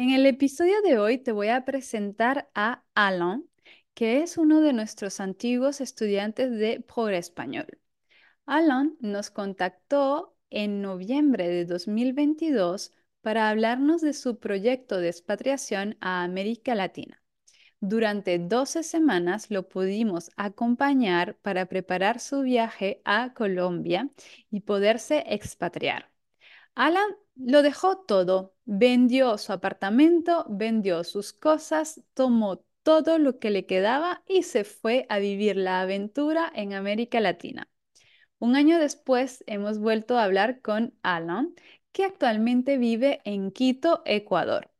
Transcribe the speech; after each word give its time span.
En 0.00 0.08
el 0.08 0.24
episodio 0.24 0.80
de 0.80 0.98
hoy 0.98 1.18
te 1.18 1.30
voy 1.30 1.48
a 1.48 1.66
presentar 1.66 2.48
a 2.54 2.82
Alan, 2.94 3.44
que 3.92 4.22
es 4.22 4.38
uno 4.38 4.62
de 4.62 4.72
nuestros 4.72 5.20
antiguos 5.20 5.82
estudiantes 5.82 6.50
de 6.52 6.80
Progres 6.80 7.26
Español. 7.26 7.66
Alan 8.46 8.96
nos 9.00 9.28
contactó 9.28 10.34
en 10.48 10.80
noviembre 10.80 11.50
de 11.50 11.66
2022 11.66 12.92
para 13.20 13.50
hablarnos 13.50 14.00
de 14.00 14.14
su 14.14 14.38
proyecto 14.38 14.96
de 14.96 15.08
expatriación 15.08 15.98
a 16.00 16.22
América 16.22 16.74
Latina. 16.74 17.22
Durante 17.80 18.38
12 18.38 18.82
semanas 18.84 19.50
lo 19.50 19.68
pudimos 19.68 20.30
acompañar 20.38 21.36
para 21.42 21.66
preparar 21.66 22.20
su 22.20 22.40
viaje 22.40 23.02
a 23.04 23.34
Colombia 23.34 24.08
y 24.50 24.60
poderse 24.60 25.24
expatriar. 25.26 26.10
Alan 26.74 27.10
lo 27.44 27.62
dejó 27.62 27.98
todo, 27.98 28.54
vendió 28.64 29.38
su 29.38 29.52
apartamento, 29.52 30.46
vendió 30.48 31.04
sus 31.04 31.32
cosas, 31.32 32.02
tomó 32.14 32.64
todo 32.82 33.18
lo 33.18 33.38
que 33.38 33.50
le 33.50 33.66
quedaba 33.66 34.22
y 34.26 34.42
se 34.42 34.64
fue 34.64 35.06
a 35.08 35.18
vivir 35.18 35.56
la 35.56 35.80
aventura 35.80 36.50
en 36.54 36.72
América 36.72 37.20
Latina. 37.20 37.68
Un 38.38 38.56
año 38.56 38.78
después 38.78 39.44
hemos 39.46 39.78
vuelto 39.78 40.18
a 40.18 40.24
hablar 40.24 40.60
con 40.60 40.94
Alan, 41.02 41.54
que 41.92 42.04
actualmente 42.04 42.78
vive 42.78 43.20
en 43.24 43.50
Quito, 43.50 44.02
Ecuador. 44.04 44.70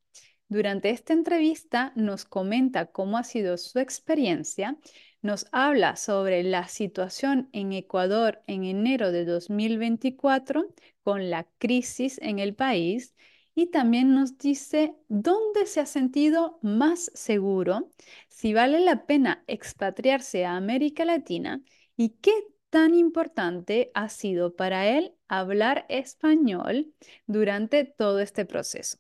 Durante 0.49 0.91
esta 0.91 1.13
entrevista 1.13 1.93
nos 1.95 2.25
comenta 2.25 2.87
cómo 2.87 3.19
ha 3.19 3.25
sido 3.25 3.57
su 3.57 3.79
experiencia, 3.79 4.77
nos 5.23 5.47
habla 5.53 5.97
sobre 5.97 6.43
la 6.43 6.69
situación 6.69 7.49
en 7.53 7.73
Ecuador 7.73 8.43
en 8.47 8.65
enero 8.65 9.13
de 9.13 9.25
2024 9.25 10.67
con 11.03 11.31
la 11.31 11.47
crisis 11.59 12.19
en 12.23 12.39
el 12.39 12.55
país 12.55 13.15
y 13.55 13.67
también 13.67 14.15
nos 14.15 14.39
dice 14.39 14.95
dónde 15.09 15.67
se 15.67 15.81
ha 15.81 15.87
sentido 15.87 16.59
más 16.63 17.11
seguro, 17.15 17.91
si 18.29 18.55
vale 18.55 18.81
la 18.81 19.07
pena 19.07 19.45
expatriarse 19.47 20.47
a 20.47 20.57
América 20.57 21.05
Latina 21.05 21.61
y 21.97 22.11
qué 22.21 22.33
tan 22.71 22.95
importante 22.95 23.91
ha 23.95 24.09
sido 24.09 24.55
para 24.55 24.89
él 24.89 25.15
hablar 25.29 25.85
español 25.89 26.95
durante 27.27 27.85
todo 27.85 28.21
este 28.21 28.47
proceso. 28.47 28.99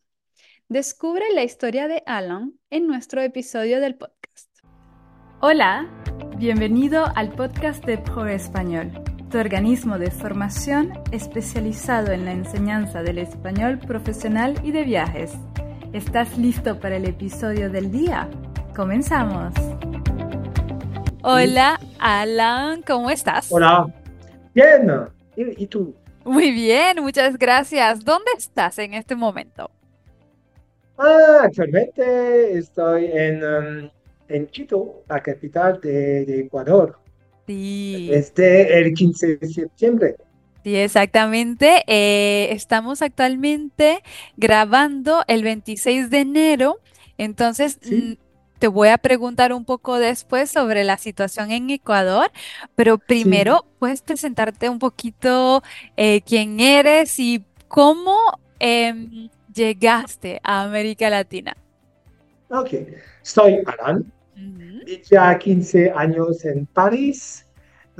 Descubre 0.68 1.24
la 1.32 1.44
historia 1.44 1.88
de 1.88 2.02
Alan 2.06 2.58
en 2.68 2.86
nuestro 2.86 3.22
episodio 3.22 3.80
del 3.80 3.96
podcast. 3.96 4.49
Hola, 5.42 5.86
bienvenido 6.36 7.06
al 7.16 7.30
podcast 7.32 7.82
de 7.86 7.96
Pro 7.96 8.26
Español, 8.26 8.90
tu 9.30 9.38
organismo 9.38 9.98
de 9.98 10.10
formación 10.10 10.92
especializado 11.12 12.12
en 12.12 12.26
la 12.26 12.32
enseñanza 12.32 13.02
del 13.02 13.16
español 13.16 13.78
profesional 13.78 14.60
y 14.62 14.70
de 14.70 14.84
viajes. 14.84 15.32
¿Estás 15.94 16.36
listo 16.36 16.78
para 16.78 16.96
el 16.96 17.06
episodio 17.06 17.70
del 17.70 17.90
día? 17.90 18.28
Comenzamos. 18.76 19.54
Hola, 21.22 21.80
Alan, 21.98 22.82
¿cómo 22.82 23.08
estás? 23.08 23.50
Hola, 23.50 23.86
bien. 24.52 24.92
¿Y, 25.36 25.66
tú? 25.68 25.96
Muy 26.22 26.50
bien, 26.50 26.98
muchas 27.00 27.38
gracias. 27.38 28.04
¿Dónde 28.04 28.30
estás 28.36 28.78
en 28.78 28.92
este 28.92 29.16
momento? 29.16 29.70
Ah, 30.98 31.44
actualmente 31.44 32.58
estoy 32.58 33.06
en, 33.06 33.42
um, 33.42 33.90
en 34.30 34.46
Quito, 34.46 35.02
la 35.08 35.22
capital 35.22 35.80
de, 35.80 36.40
Ecuador. 36.40 36.98
Sí. 37.46 38.08
Desde 38.10 38.78
el 38.78 38.94
15 38.94 39.36
de 39.36 39.48
septiembre. 39.48 40.16
Sí, 40.62 40.76
exactamente. 40.76 41.82
Eh, 41.86 42.52
estamos 42.52 43.02
actualmente 43.02 44.02
grabando 44.36 45.22
el 45.26 45.42
26 45.42 46.10
de 46.10 46.18
enero. 46.18 46.78
Entonces, 47.18 47.78
te 48.60 48.68
voy 48.68 48.88
a 48.88 48.98
preguntar 48.98 49.52
un 49.52 49.64
poco 49.64 49.98
después 49.98 50.50
sobre 50.50 50.84
la 50.84 50.98
situación 50.98 51.50
en 51.50 51.70
Ecuador, 51.70 52.30
pero 52.76 52.98
primero, 52.98 53.64
¿puedes 53.78 54.02
presentarte 54.02 54.68
un 54.68 54.78
poquito 54.78 55.62
eh, 55.96 56.20
quién 56.20 56.60
eres 56.60 57.18
y 57.18 57.42
cómo 57.68 58.16
em, 58.58 59.30
llegaste 59.52 60.40
a 60.44 60.62
América 60.62 61.08
Latina? 61.08 61.56
Ok, 62.50 62.70
soy 63.22 63.60
Alan, 63.64 64.12
ya 65.10 65.38
15 65.38 65.92
años 65.94 66.44
en 66.44 66.66
París, 66.66 67.46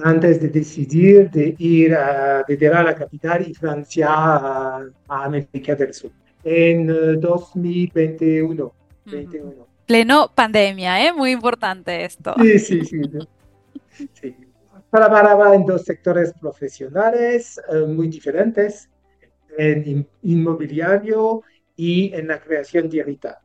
antes 0.03 0.41
de 0.41 0.49
decidir 0.49 1.31
de 1.31 1.55
ir 1.59 1.95
a, 1.95 2.45
de 2.47 2.69
a 2.69 2.83
la 2.83 2.95
capital 2.95 3.47
y 3.49 3.55
Francia 3.55 4.09
a, 4.11 4.91
América 5.09 5.75
del 5.75 5.93
Sur. 5.93 6.11
En 6.43 6.87
2021. 7.21 8.73
Eh, 9.13 9.27
Pleno 9.87 10.31
pandemia, 10.35 11.07
¿eh? 11.07 11.13
Muy 11.13 11.33
importante 11.33 12.05
esto. 12.05 12.35
Sí, 12.41 12.59
sí, 12.59 12.85
sí. 12.85 13.01
sí. 14.13 14.37
Trabajaba 14.91 15.55
en 15.55 15.65
dos 15.67 15.85
sectores 15.85 16.33
profesionales 16.41 17.61
eh, 17.73 17.87
muy 17.87 18.09
diferentes 18.09 18.89
en 19.57 20.07
inmobiliario 20.23 21.43
y 21.77 22.13
en 22.15 22.29
la 22.29 22.41
creación 22.41 22.89
digital. 22.89 23.37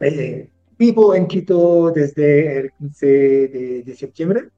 Eh, 0.00 0.48
vivo 0.82 1.14
en 1.14 1.28
Quito 1.28 1.92
desde 1.94 2.58
el 2.58 2.72
15 2.72 3.06
de, 3.86 3.94
septiembre 3.96 4.48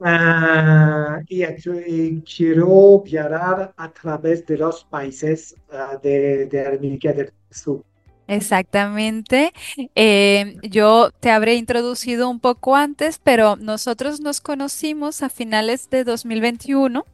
ah, 0.00 1.18
y 1.28 2.20
quiero 2.22 3.02
viajar 3.02 3.74
a 3.76 3.92
través 3.92 4.46
de 4.46 4.56
los 4.56 4.84
países 4.84 5.54
ah, 5.70 5.98
de, 6.02 6.46
de 6.46 6.66
América 6.66 7.12
del 7.12 7.30
Sur. 7.50 7.84
Exactamente. 8.28 9.52
Eh, 9.94 10.56
yo 10.62 11.10
te 11.20 11.30
habré 11.30 11.54
introducido 11.56 12.30
un 12.30 12.40
poco 12.40 12.74
antes, 12.74 13.20
pero 13.22 13.56
nosotros 13.56 14.20
nos 14.20 14.40
conocimos 14.40 15.22
a 15.22 15.28
finales 15.28 15.90
de 15.90 16.04
2021 16.04 17.04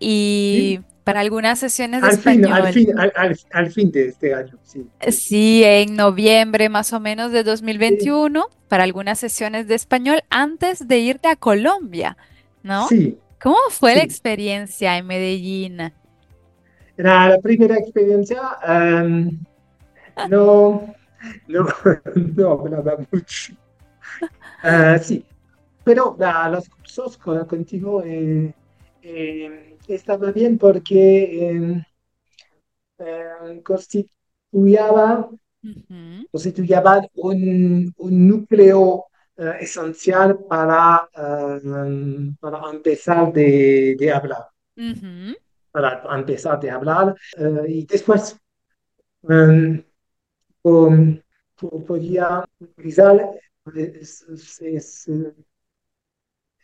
y 0.00 0.80
para 1.10 1.20
algunas 1.22 1.58
sesiones 1.58 2.02
de 2.02 2.06
al 2.06 2.14
español. 2.14 2.68
Fin, 2.72 2.96
al, 2.96 3.34
fin, 3.36 3.48
al, 3.50 3.72
fin 3.72 3.90
de 3.90 4.06
este 4.06 4.32
año, 4.32 4.56
sí. 4.62 4.86
Sí, 5.08 5.62
en 5.64 5.96
noviembre 5.96 6.68
más 6.68 6.92
o 6.92 7.00
menos 7.00 7.32
de 7.32 7.42
2021, 7.42 8.46
para 8.68 8.84
algunas 8.84 9.18
sesiones 9.18 9.66
de 9.66 9.74
español 9.74 10.20
antes 10.30 10.86
de 10.86 10.98
irte 11.00 11.26
a 11.26 11.34
Colombia, 11.34 12.16
¿no? 12.62 12.86
Sí. 12.86 13.18
¿Cómo 13.42 13.56
fue 13.70 13.96
la 13.96 14.04
experiencia 14.04 14.98
en 14.98 15.08
Medellín? 15.08 15.80
Era 16.96 17.28
la 17.28 17.38
primera 17.38 17.76
experiencia. 17.76 18.40
Em, 18.64 19.40
no, 20.28 20.94
no, 21.48 21.66
no, 22.36 22.68
nada 22.68 22.98
mucho. 23.10 23.52
Uh, 24.62 25.02
sí, 25.02 25.24
pero 25.82 26.12
uh, 26.12 26.52
los 26.52 26.68
cursos 26.68 27.16
contigo 27.16 28.00
eh, 28.04 28.54
eh, 29.02 29.69
estaba 29.94 30.32
bien 30.32 30.58
porque 30.58 31.48
em, 31.48 31.82
em, 32.98 33.62
constituyaba, 33.62 35.30
un, 37.14 37.92
un 37.96 38.28
núcleo 38.28 39.04
eh, 39.36 39.56
esencial 39.60 40.38
para, 40.48 41.08
em, 41.14 42.34
para 42.36 42.70
empezar 42.70 43.32
de, 43.32 43.96
de 43.98 44.12
hablar. 44.12 44.46
Para 45.72 46.02
empezar 46.18 46.58
de 46.60 46.70
hablar 46.70 47.14
eh, 47.36 47.64
y 47.68 47.86
después 47.86 48.36
podía 51.86 52.44
utilizar 52.58 53.30
es 53.74 55.08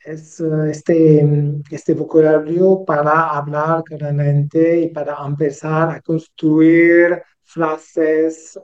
eh, 0.07 0.71
este, 0.71 1.27
este 1.71 1.95
vocabulario 1.95 2.85
para 2.87 3.31
hablar 3.31 3.83
claramente 3.83 4.81
y 4.83 4.89
para 4.89 5.17
empezar 5.27 5.91
a 5.91 6.01
construir 6.01 7.23
frases, 7.43 8.59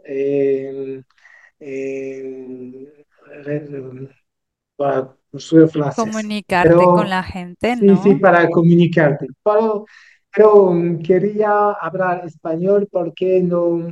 para 4.76 5.16
construir 5.30 5.68
frases. 5.68 6.04
Comunicarte 6.04 6.74
con 6.74 7.10
la 7.10 7.22
gente, 7.24 7.76
¿no? 7.76 7.96
Sí, 8.02 8.10
sí, 8.10 8.14
para 8.16 8.48
comunicarte. 8.48 9.26
Pero, 9.42 9.84
pero 10.32 10.72
mm, 10.72 11.02
quería 11.02 11.72
hablar 11.72 12.24
español 12.24 12.88
porque 12.90 13.42
no, 13.42 13.88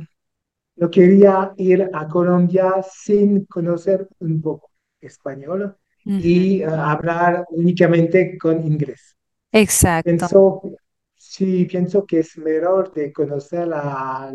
no 0.77 0.89
quería 0.89 1.51
ir 1.57 1.89
a 1.91 2.07
Colombia 2.07 2.75
sin 2.89 3.45
conocer 3.45 4.07
un 4.19 4.41
poco 4.41 4.71
español 5.01 5.75
y 6.05 6.61
eh, 6.61 6.65
hablar 6.65 7.45
únicamente 7.49 8.37
con 8.37 8.65
inglés. 8.65 9.15
Exacto. 9.51 10.09
Pienso, 10.09 10.61
sí, 11.15 11.65
pienso 11.65 12.05
que 12.05 12.19
es 12.19 12.37
mejor 12.37 12.93
de 12.93 13.11
conocer 13.11 13.67
la, 13.67 14.31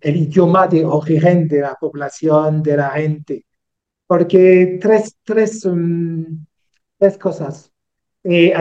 el 0.00 0.16
idioma 0.16 0.66
de 0.66 0.84
origen 0.84 1.48
de 1.48 1.60
la 1.60 1.74
población, 1.74 2.62
de 2.62 2.76
la 2.76 2.90
gente, 2.90 3.46
porque 4.06 4.78
tres, 4.80 5.16
tres, 5.22 5.64
um, 5.64 6.44
tres 6.98 7.16
cosas. 7.18 7.72
Eh, 8.24 8.52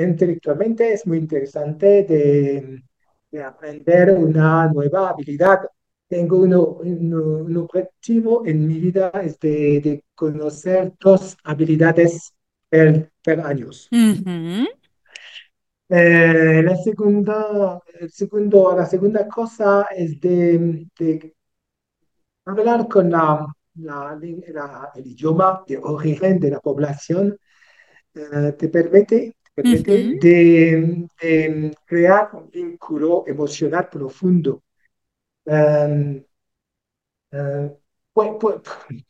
intelectualmente 0.00 0.92
es 0.92 1.06
muy 1.06 1.18
interesante 1.18 2.04
de, 2.04 2.82
de 3.30 3.42
aprender 3.42 4.12
una 4.12 4.68
nueva 4.68 5.10
habilidad 5.10 5.60
tengo 6.08 6.38
uno, 6.38 6.62
uno- 6.82 7.38
un 7.44 7.56
objetivo 7.56 8.46
en 8.46 8.66
mi 8.66 8.78
vida 8.80 9.10
es 9.22 9.38
de, 9.40 9.80
de 9.80 10.04
conocer 10.14 10.94
dos 11.00 11.36
habilidades 11.44 12.32
per, 12.68 13.12
per 13.22 13.40
años. 13.40 13.92
Eh, 15.88 16.62
la 16.64 16.76
segunda, 16.76 17.80
el 18.00 18.10
segundo, 18.10 18.74
la 18.76 18.86
segunda 18.86 19.26
cosa 19.28 19.86
es 19.96 20.20
de, 20.20 20.86
de 20.98 21.34
hablar 22.44 22.88
con 22.88 23.10
la, 23.10 23.46
la- 23.76 24.18
la- 24.48 24.90
el 24.94 25.06
idioma 25.06 25.64
de 25.66 25.78
origen 25.78 26.38
de 26.40 26.50
la 26.50 26.60
población. 26.60 27.36
Eh, 28.14 28.54
te 28.58 28.68
permite, 28.70 29.36
te 29.54 29.64
permite 29.64 30.08
de 31.18 31.72
crear 31.86 32.30
un 32.34 32.50
vínculo 32.50 33.24
emocional 33.26 33.88
profundo. 33.90 34.62
Pu- 38.14 38.38
pu- 38.40 38.60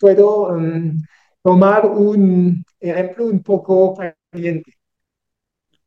puedo 0.01 0.53
mm, 0.59 0.99
tomar 1.43 1.87
un 1.87 2.65
ejemplo 2.81 3.27
un 3.27 3.43
poco 3.43 3.95
caliente. 4.33 4.73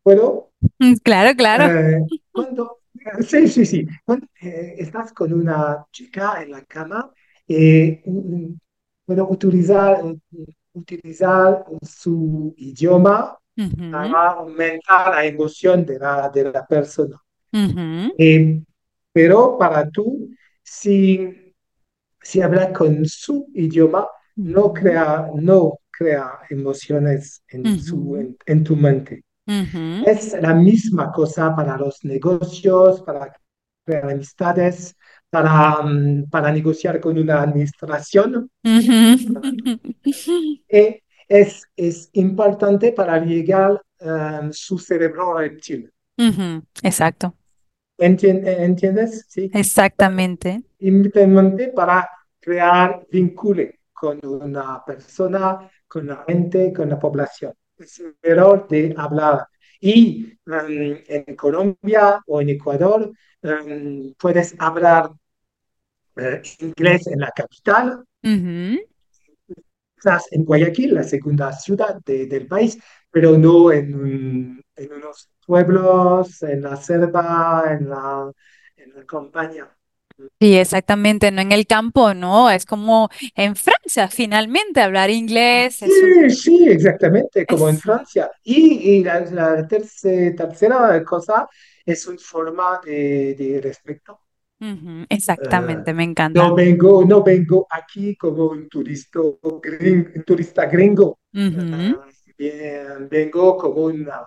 ¿Puedo? 0.03 0.51
mm, 0.79 0.93
Claro, 1.03 1.35
claro. 1.35 1.65
Eh, 1.65 1.99
cuando, 2.31 2.79
sí, 3.27 3.47
sí, 3.47 3.65
sí. 3.65 3.85
Cuando 4.05 4.27
eh, 4.41 4.75
estás 4.77 5.13
con 5.13 5.33
una 5.33 5.85
chica 5.91 6.41
en 6.41 6.51
la 6.51 6.63
cama, 6.65 7.11
eh, 7.47 8.01
puedo 9.05 9.29
utilizar, 9.29 10.01
utilizar 10.73 11.65
su 11.81 12.53
idioma 12.57 13.37
para 13.89 14.29
aumentar 14.31 15.09
la 15.15 15.25
emoción 15.25 15.85
de 15.85 15.99
la, 15.99 16.29
de 16.29 16.51
la 16.51 16.65
persona. 16.65 17.17
Eh, 18.17 18.61
pero 19.11 19.57
para 19.57 19.89
tú, 19.89 20.29
si, 20.71 21.55
si 22.21 22.41
hablas 22.41 22.69
con 22.77 23.05
su 23.05 23.47
idioma, 23.53 24.07
no 24.35 24.73
crea, 24.73 25.27
no 25.35 25.79
crea 25.91 26.39
emociones 26.49 27.43
en, 27.49 27.79
su, 27.79 28.15
en 28.17 28.37
en 28.45 28.63
tu 28.63 28.75
mente. 28.75 29.23
Es 30.05 30.33
la 30.41 30.53
misma 30.53 31.11
cosa 31.11 31.55
para 31.55 31.77
los 31.77 32.03
negocios, 32.05 33.01
para 33.01 33.33
crear 33.85 34.11
amistades, 34.11 34.95
para, 35.29 35.81
mm, 35.83 36.29
para 36.29 36.51
negociar 36.51 36.99
con 36.99 37.17
una 37.17 37.41
administración. 37.41 38.49
ujú. 38.63 39.79
E 40.69 41.01
es, 41.27 41.63
es 41.75 42.09
importante 42.13 42.91
para 42.91 43.19
llegar 43.23 43.81
a 43.99 44.49
su 44.51 44.77
cerebro 44.77 45.37
reptil. 45.37 45.91
Exacto, 46.83 47.35
¿Entiendes? 47.99 49.25
Sí. 49.27 49.51
exactamente. 49.53 50.61
Simplemente 50.79 51.67
para 51.69 52.09
crear 52.39 53.05
vínculo 53.11 53.63
con 53.91 54.19
una 54.25 54.83
persona, 54.85 55.69
con 55.87 56.07
la 56.07 56.23
gente, 56.27 56.71
con 56.73 56.89
la 56.89 56.97
población. 56.97 57.53
Es 57.77 57.99
el 57.99 58.15
error 58.21 58.67
de 58.69 58.93
hablar. 58.97 59.45
Y 59.81 60.25
um, 60.47 60.97
en 61.07 61.35
Colombia 61.35 62.21
o 62.27 62.41
en 62.41 62.49
Ecuador 62.49 63.11
um, 63.43 64.13
puedes 64.17 64.55
hablar 64.59 65.11
eh, 66.17 66.41
inglés 66.59 67.07
en 67.07 67.19
la 67.19 67.31
capital, 67.31 68.03
Ujú, 68.23 68.79
quizás 69.95 70.27
en 70.31 70.43
Guayaquil, 70.45 70.93
la 70.95 71.03
segunda 71.03 71.51
ciudad 71.53 71.99
de- 72.05 72.25
del 72.27 72.47
país, 72.47 72.77
pero 73.11 73.37
no 73.37 73.71
en, 73.71 73.95
un- 73.95 74.63
en 74.75 74.93
unos 74.93 75.29
pueblos, 75.49 76.43
en 76.43 76.61
la 76.63 76.75
selva, 76.77 77.63
en 77.71 77.89
la, 77.89 78.31
en 78.77 78.93
la 78.95 79.05
campaña. 79.05 79.67
Sí, 80.39 80.55
exactamente, 80.57 81.31
no 81.31 81.41
en 81.41 81.51
el 81.51 81.67
campo, 81.67 82.13
no, 82.13 82.49
es 82.49 82.65
como 82.65 83.09
en 83.35 83.55
Francia, 83.57 84.07
finalmente 84.07 84.81
hablar 84.81 85.09
inglés 85.09 85.81
es 85.81 86.01
un... 86.01 86.17
Sí, 86.17 86.29
sí, 86.29 86.67
exactamente, 86.69 87.45
como 87.45 87.69
en 87.69 87.77
Es... 87.77 87.81
Francia. 87.81 88.31
Y, 88.43 88.97
y 88.99 89.03
la, 89.03 89.21
la 89.21 89.67
terce- 89.67 90.35
tercera 90.35 91.03
cosa 91.03 91.47
es 91.85 92.05
una 92.07 92.17
forma 92.19 92.79
de, 92.83 93.35
de 93.35 93.61
respeto. 93.61 94.19
Ujú, 94.61 95.05
Eh, 95.37 95.85
exactamente, 95.89 95.93
me 95.93 96.03
no 96.33 96.45
encanta. 96.45 96.53
vengo, 96.53 97.05
no 97.05 97.23
vengo 97.23 97.67
aquí 97.71 98.15
como 98.15 98.47
un 98.49 98.67
turista, 98.69 99.19
gring- 99.63 100.11
un 100.15 100.23
turista 100.23 100.65
gringo. 100.65 101.19
Eh, 101.51 101.55
Ujú, 101.73 101.97
bien, 102.39 103.09
vengo 103.09 103.57
como 103.57 103.83
una, 103.85 104.21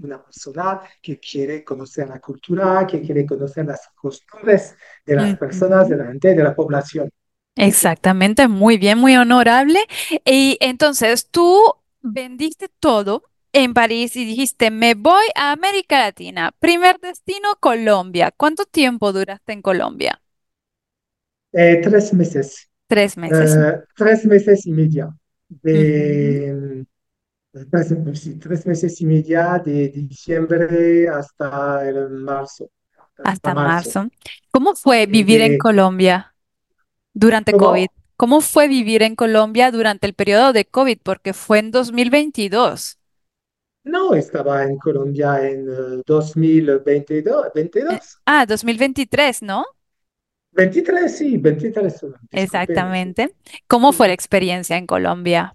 una 0.00 0.22
persona 0.24 0.80
que 1.02 1.20
quiere 1.20 1.62
conocer 1.64 2.08
la 2.08 2.20
cultura, 2.20 2.86
que 2.86 3.00
quiere 3.02 3.26
conocer 3.26 3.66
las 3.66 3.88
costumbres 3.94 4.76
de 5.06 5.16
las 5.16 5.34
personas, 5.36 5.88
de 5.88 5.96
la 5.96 6.06
gente, 6.06 6.34
de 6.34 6.42
la 6.44 6.54
población. 6.56 7.10
Exactamente, 7.56 8.46
muy 8.48 8.78
bien, 8.78 8.98
muy 8.98 9.16
honorable. 9.16 9.80
Y 10.24 10.56
entonces 10.60 11.28
tú 11.30 11.60
vendiste 12.02 12.68
todo 12.80 13.24
en 13.52 13.74
París 13.74 14.14
y 14.16 14.24
dijiste, 14.24 14.70
me 14.70 14.94
voy 14.94 15.24
a 15.34 15.52
América 15.52 15.98
Latina. 15.98 16.52
Primer 16.60 17.00
destino, 17.00 17.48
Colombia. 17.60 18.32
¿Cuánto 18.36 18.64
tiempo 18.64 19.12
duraste 19.12 19.52
en 19.52 19.62
Colombia? 19.62 20.20
Eh, 21.52 21.80
tres 21.82 22.12
meses. 22.12 22.68
Tres 22.86 23.16
meses. 23.16 23.58
Eh, 23.58 23.80
tres 23.96 24.26
meses 24.26 24.66
y 24.66 24.72
media. 24.72 25.08
Ujú, 25.72 26.38
De, 26.42 26.86
tres 28.40 28.66
meses 28.66 29.00
y 29.00 29.06
media 29.06 29.58
de 29.64 29.88
diciembre 29.88 31.08
hasta 31.08 31.88
el 31.88 32.10
marzo. 32.10 32.70
Hasta 33.18 33.22
Hasta 33.22 33.54
marzo. 33.54 33.94
marzo. 33.94 34.10
¿Cómo 34.50 34.74
fue 34.74 35.06
Y 35.06 35.06
vivir 35.06 35.40
en 35.42 35.56
Colombia 35.56 36.34
durante 37.14 37.54
COVID? 37.54 37.86
¿cómo? 37.86 37.92
¿Cómo 38.16 38.40
fue 38.42 38.68
vivir 38.68 39.02
en 39.02 39.16
Colombia 39.16 39.70
durante 39.72 40.06
el 40.06 40.14
periodo 40.14 40.52
de 40.52 40.66
COVID? 40.66 40.98
Porque 41.04 41.34
fue 41.34 41.60
en 41.60 41.70
2022. 41.72 42.98
No, 43.84 44.14
estaba 44.14 44.62
en 44.62 44.78
Colombia 44.78 45.44
en 45.48 45.68
eh, 45.68 46.02
2022, 46.06 47.48
Eh, 47.88 48.00
22. 48.00 48.20
ah, 48.26 48.46
2023, 48.46 49.42
¿no? 49.42 49.64
23, 50.52 51.16
sí, 51.18 51.36
23, 51.38 51.94
discúlpeme, 52.30 52.94
sí. 52.96 53.04
Exactamente. 53.10 53.34
¿Cómo 53.66 53.92
fue 53.92 54.08
la 54.08 54.14
experiencia 54.14 54.76
en 54.76 54.86
Colombia? 54.86 55.54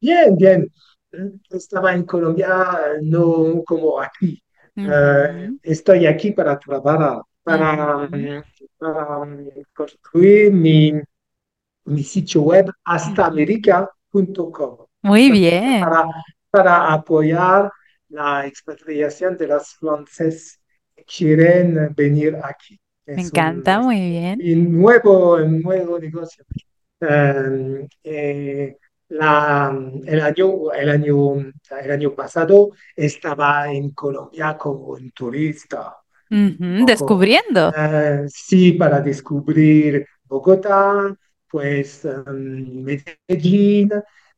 Bien, 0.00 0.36
bien. 0.36 0.70
Estaba 1.50 1.94
en 1.94 2.04
Colombia, 2.04 2.66
no 3.02 3.62
como 3.64 4.00
aquí. 4.00 4.42
Eh, 4.76 5.50
estoy 5.62 6.06
aquí 6.06 6.32
para 6.32 6.58
trabajar, 6.58 7.22
para, 7.42 8.08
construir 9.72 10.52
mi, 10.52 10.92
mi 11.86 12.02
sitio 12.02 12.42
web 12.42 12.70
hastaamerica.com. 12.84 14.86
Muy 15.02 15.30
bien, 15.30 15.80
Para, 15.80 16.04
para 16.50 16.92
apoyar 16.92 17.70
la 18.08 18.46
expatriación 18.46 19.36
de 19.36 19.46
los 19.46 19.74
franceses 19.74 20.60
que 20.94 21.04
quieren 21.04 21.94
venir 21.94 22.36
aquí. 22.42 22.78
me 23.06 23.14
Es 23.14 23.18
un, 23.18 23.26
encanta, 23.26 23.80
muy 23.80 24.00
bien. 24.00 24.40
un 24.42 24.72
nuevo, 24.80 25.36
un 25.36 25.62
nuevo 25.62 25.98
negocio. 25.98 26.44
Eh, 27.00 27.86
eh, 28.04 28.76
la- 29.08 29.76
el 30.04 30.20
año, 30.20 30.72
el 30.72 30.90
año, 30.90 31.34
el 31.82 31.90
año 31.90 32.14
pasado 32.14 32.70
estaba 32.94 33.70
en 33.72 33.90
Colombia 33.92 34.56
como 34.58 34.88
un 34.88 35.10
turista, 35.12 35.96
poco, 36.76 36.86
Descubriendo. 36.86 37.72
eh, 37.76 38.24
sí, 38.28 38.72
para 38.72 39.00
descubrir 39.00 40.06
Bogotá, 40.24 41.14
pues 41.48 42.04
em, 42.04 42.82
Medellín, 42.82 43.90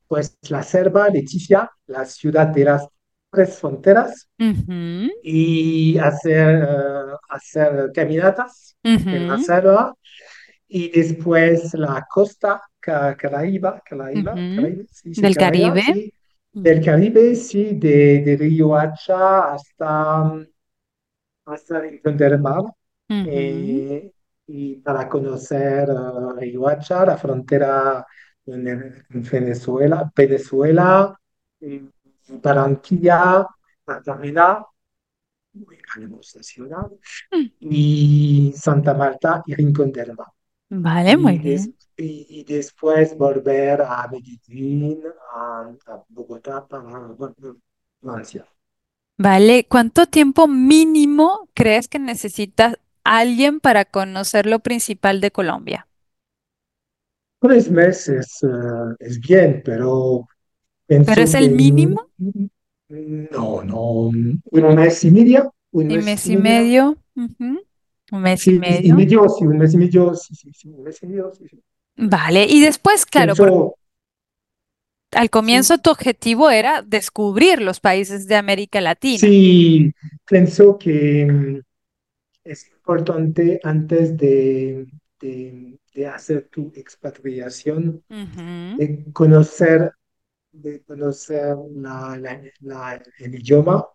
pues 0.07 0.37
la 0.51 0.63
selva, 0.63 1.09
Leticia, 1.09 1.71
la 1.87 2.05
ciudad 2.05 2.49
de 2.49 2.65
las 2.65 2.87
tres 3.31 3.59
fronteras, 3.59 4.29
y 5.23 5.99
hacer, 5.99 6.63
eh, 6.63 7.17
hacer 7.31 7.91
caminatas 7.95 8.77
en 8.85 9.27
la 9.29 9.39
selva 9.39 9.95
y 10.69 10.91
después 10.91 11.75
la 11.75 12.07
costa 12.11 12.63
ca- 12.81 13.17
Caraíba, 13.17 13.83
Caraíba, 13.85 14.43
ujú. 14.43 14.45
Caraíba, 14.55 14.85
sí, 14.91 15.15
sí, 15.15 15.29
Del 15.29 15.33
Caraíba, 15.33 15.79
Caribe. 15.79 15.83
sí, 15.83 16.13
del 16.53 16.85
Caribe, 16.85 17.35
sí, 17.37 17.75
de, 17.77 18.23
de 18.25 18.37
Río 18.37 18.77
Hacha 18.77 19.53
hasta, 19.55 20.33
hasta 21.47 21.81
Rincón 21.81 22.17
del 22.17 22.39
Mar, 22.41 22.63
eh, 23.23 24.13
y 24.47 24.77
para 24.77 25.09
conocer 25.09 25.89
eh, 25.91 26.41
Río 26.41 26.69
Hacha, 26.69 27.05
la 27.07 27.17
frontera 27.17 28.07
el- 28.47 29.05
con 29.07 29.23
Venezuela, 29.23 30.11
Venezuela, 30.15 31.19
y 31.61 31.83
Barranquilla, 32.43 33.47
Cartagena, 33.85 34.65
muy 35.55 35.79
hermosa 35.99 36.43
ciudad, 36.43 36.91
mm. 37.33 37.51
y 37.61 38.53
Santa 38.57 38.95
Marta 38.95 39.43
y 39.47 39.55
Rincón 39.55 39.93
del 39.93 40.15
Mar. 40.15 40.29
Vale, 40.71 41.17
muy 41.19 41.37
y, 41.37 41.41
des- 41.41 41.71
bien. 41.71 41.77
y, 41.97 42.27
y 42.41 42.45
después 42.45 43.17
volver 43.17 43.83
a 43.83 44.09
Medellín, 44.09 45.03
a, 45.35 45.73
a 45.87 46.05
Bogotá 46.09 46.67
para 46.69 46.83
bueno, 47.09 47.59
Francia. 48.01 48.47
Vale, 49.17 49.67
¿cuánto 49.69 50.07
tiempo 50.07 50.49
mínimo 50.49 51.49
crees 51.55 51.87
que 51.89 51.99
necesita 52.01 52.79
alguien 53.05 53.61
para 53.61 53.85
conocer 53.85 54.47
lo 54.47 54.59
principal 54.61 55.21
de 55.21 55.31
Colombia? 55.31 55.87
Tres 57.41 57.69
meses 57.71 58.39
eh, 58.43 58.95
es 59.01 59.19
bien, 59.21 59.63
pero 59.65 60.27
Pero 61.05 61.23
pienso 61.23 61.23
es 61.23 61.35
que 61.35 61.35
el 61.35 61.51
mm, 61.51 61.51
mínimo, 61.51 62.11
no, 62.89 63.63
no, 63.65 63.83
un 64.11 64.75
mes 64.77 65.05
y 65.05 65.11
medio, 65.11 65.55
un 65.73 65.89
y 65.89 65.99
mes 65.99 66.07
mes 66.07 66.29
y 66.29 66.31
y 66.31 66.37
medio. 66.37 66.37
medio, 66.37 66.97
ujú, 67.17 67.61
Un 68.13 68.21
mes 68.23 68.47
y 68.49 68.53
Sí, 68.53 68.63
y, 68.67 68.89
y 68.89 68.93
medio. 68.93 68.95
medio, 68.95 69.29
sí, 69.29 69.45
un 69.47 69.59
mes 69.59 69.75
y 69.75 69.79
medio, 69.79 70.15
sí, 70.15 70.35
sí, 70.35 70.51
sí, 70.55 70.69
un 70.71 70.83
mes 70.85 71.03
y 71.03 71.07
medio, 71.07 71.33
sí, 71.35 71.47
sí. 71.49 71.63
Vale, 71.99 72.47
y 72.49 72.61
después, 72.63 73.05
claro, 73.05 73.37
Pienso, 73.37 73.77
al 75.13 75.29
comienzo 75.29 75.77
tu 75.77 75.91
objetivo 75.91 76.49
era 76.49 76.81
descubrir 76.81 77.61
los 77.61 77.79
países 77.79 78.27
de 78.27 78.37
América 78.37 78.81
Latina. 78.81 79.37
sí, 79.37 79.93
pienso 80.27 80.79
que 80.79 81.27
mm, 81.27 81.61
es 82.45 82.69
importante 82.71 83.61
antes 83.65 84.17
de, 84.19 84.87
de, 85.21 85.81
de 85.95 86.07
hacer 86.09 86.49
tu 86.51 86.73
expatriación, 86.77 88.05
de 88.77 89.05
conocer, 89.15 89.93
de 90.53 90.83
conocer 90.85 91.57
la, 91.77 92.17
la- 92.19 92.43
la- 92.61 93.03
el 93.21 93.37
idioma 93.37 93.87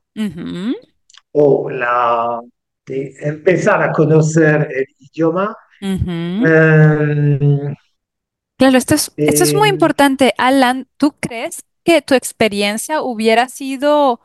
o 1.32 1.70
la, 1.70 2.42
de 2.86 3.16
empezar 3.22 3.82
a 3.82 3.92
conocer 3.92 4.68
el 4.72 4.86
idioma. 5.00 5.56
em, 6.40 7.76
Claro, 8.58 8.78
esto 8.78 8.96
es, 8.96 9.12
esto 9.26 9.44
es 9.44 9.54
muy 9.54 9.70
de- 9.70 9.70
importante. 9.70 10.34
Alan, 10.38 10.88
¿tú 10.98 11.16
crees 11.20 11.64
que 11.84 12.02
tu 12.02 12.14
experiencia 12.14 13.02
hubiera 13.02 13.50
sido, 13.50 14.22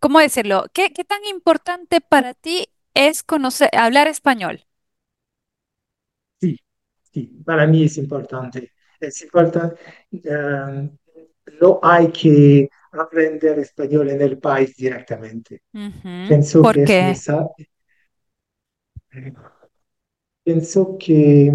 ¿cómo 0.00 0.18
decirlo? 0.20 0.66
¿Qué, 0.72 0.92
qué 0.92 1.04
tan 1.04 1.24
importante 1.24 2.00
para 2.00 2.34
ti 2.34 2.68
es 2.94 3.22
conocer, 3.22 3.70
hablar 3.76 4.08
español? 4.08 4.64
sí, 6.40 6.58
sí, 7.12 7.42
para 7.44 7.66
mí 7.66 7.84
es 7.84 7.98
importante. 7.98 8.72
Es 9.00 9.22
importante. 9.22 9.76
em, 10.12 10.90
no 11.60 11.80
hay 11.82 12.10
que 12.12 12.68
aprender 13.00 13.58
español 13.58 14.10
en 14.10 14.22
el 14.22 14.38
país 14.38 14.76
directamente. 14.76 15.62
Ujú. 15.74 16.10
Pienso 16.28 16.62
¿Por 16.62 16.72
que 16.72 16.84
es 16.84 16.90
qué? 16.90 17.00
necesario. 17.00 17.50
Pienso 20.44 20.98
que 20.98 21.52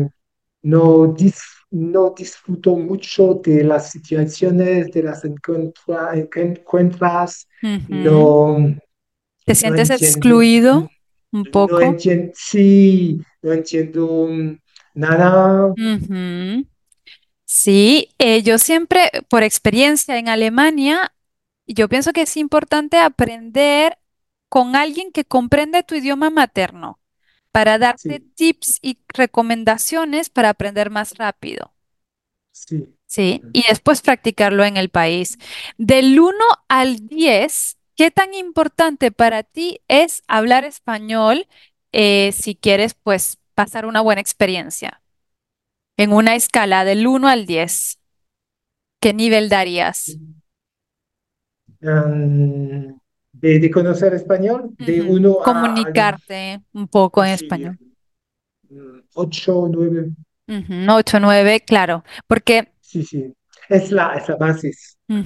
no, 0.64 1.08
dis- 1.16 1.42
no 1.72 2.14
disfruto 2.18 2.76
mucho 2.78 3.36
de 3.36 3.64
las 3.64 3.92
situaciones, 3.92 4.92
de 4.92 5.04
las 5.04 5.24
encuentra- 5.26 6.14
encuentras, 6.16 7.48
no, 7.88 8.58
¿Te 9.46 9.56
no 9.62 9.76
sientes 9.76 9.90
entiendo, 9.90 10.00
excluido 10.06 10.90
un 11.32 11.46
no 11.46 11.52
poco? 11.52 11.80
entiendo, 11.82 12.32
sí, 12.36 13.20
no 13.42 13.54
entiendo 13.54 14.28
mm, 14.30 14.58
nada. 14.96 15.76
Sí, 17.46 18.10
eh, 18.20 18.44
yo 18.44 18.58
siempre, 18.60 19.10
por 19.30 19.44
experiencia 19.44 20.18
en 20.18 20.30
Alemania, 20.30 21.14
yo 21.74 21.90
pienso 21.90 22.14
que 22.14 22.24
es 22.24 22.38
importante 22.38 22.98
aprender 22.98 23.98
con 24.50 24.76
alguien 24.76 25.12
que 25.12 25.26
comprende 25.26 25.84
tu 25.84 25.96
idioma 25.96 26.30
materno 26.30 27.00
para 27.52 27.78
darte 27.78 28.20
sí, 28.20 28.32
tips 28.36 28.80
y 28.82 29.00
recomendaciones 29.10 30.30
para 30.30 30.50
aprender 30.50 30.90
más 30.90 31.18
rápido. 31.18 31.74
sí. 32.52 32.96
Sí, 33.08 33.42
y 33.54 33.64
después 33.68 34.02
practicarlo 34.02 34.64
en 34.66 34.78
el 34.78 34.90
país. 34.90 35.38
Del 35.78 36.20
uno 36.20 36.44
al 36.68 37.08
10, 37.08 37.78
¿qué 37.96 38.12
tan 38.12 38.34
importante 38.36 39.12
para 39.12 39.42
ti 39.44 39.82
es 39.88 40.22
hablar 40.28 40.64
español 40.64 41.48
eh, 41.92 42.32
si 42.34 42.54
quieres, 42.56 42.94
pues, 42.94 43.40
pasar 43.56 43.88
una 43.88 44.02
buena 44.02 44.22
experiencia? 44.22 45.02
En 45.98 46.14
una 46.14 46.36
escala 46.36 46.86
del 46.86 47.08
uno 47.08 47.28
al 47.28 47.46
10, 47.46 48.00
¿qué 49.02 49.14
nivel 49.14 49.50
darías? 49.50 50.20
De, 51.82 53.60
de 53.60 53.72
conocer 53.72 54.14
español, 54.14 54.72
de 54.78 55.02
Ujú. 55.02 55.14
uno 55.14 55.38
a, 55.46 55.46
Comunicarte 55.46 56.62
un 56.74 56.88
poco 56.88 57.24
en 57.24 57.32
sí, 57.32 57.36
español. 57.40 57.78
mm, 58.70 59.00
ocho, 59.16 59.68
nueve. 59.70 60.12
Ujú, 60.48 60.74
8, 60.92 61.20
9, 61.20 61.62
claro, 61.62 62.04
porque... 62.28 62.70
Sí, 62.82 63.04
sí. 63.04 63.34
Es 63.70 63.92
la, 63.92 64.16
es 64.16 64.28
la 64.30 64.36
base. 64.36 64.72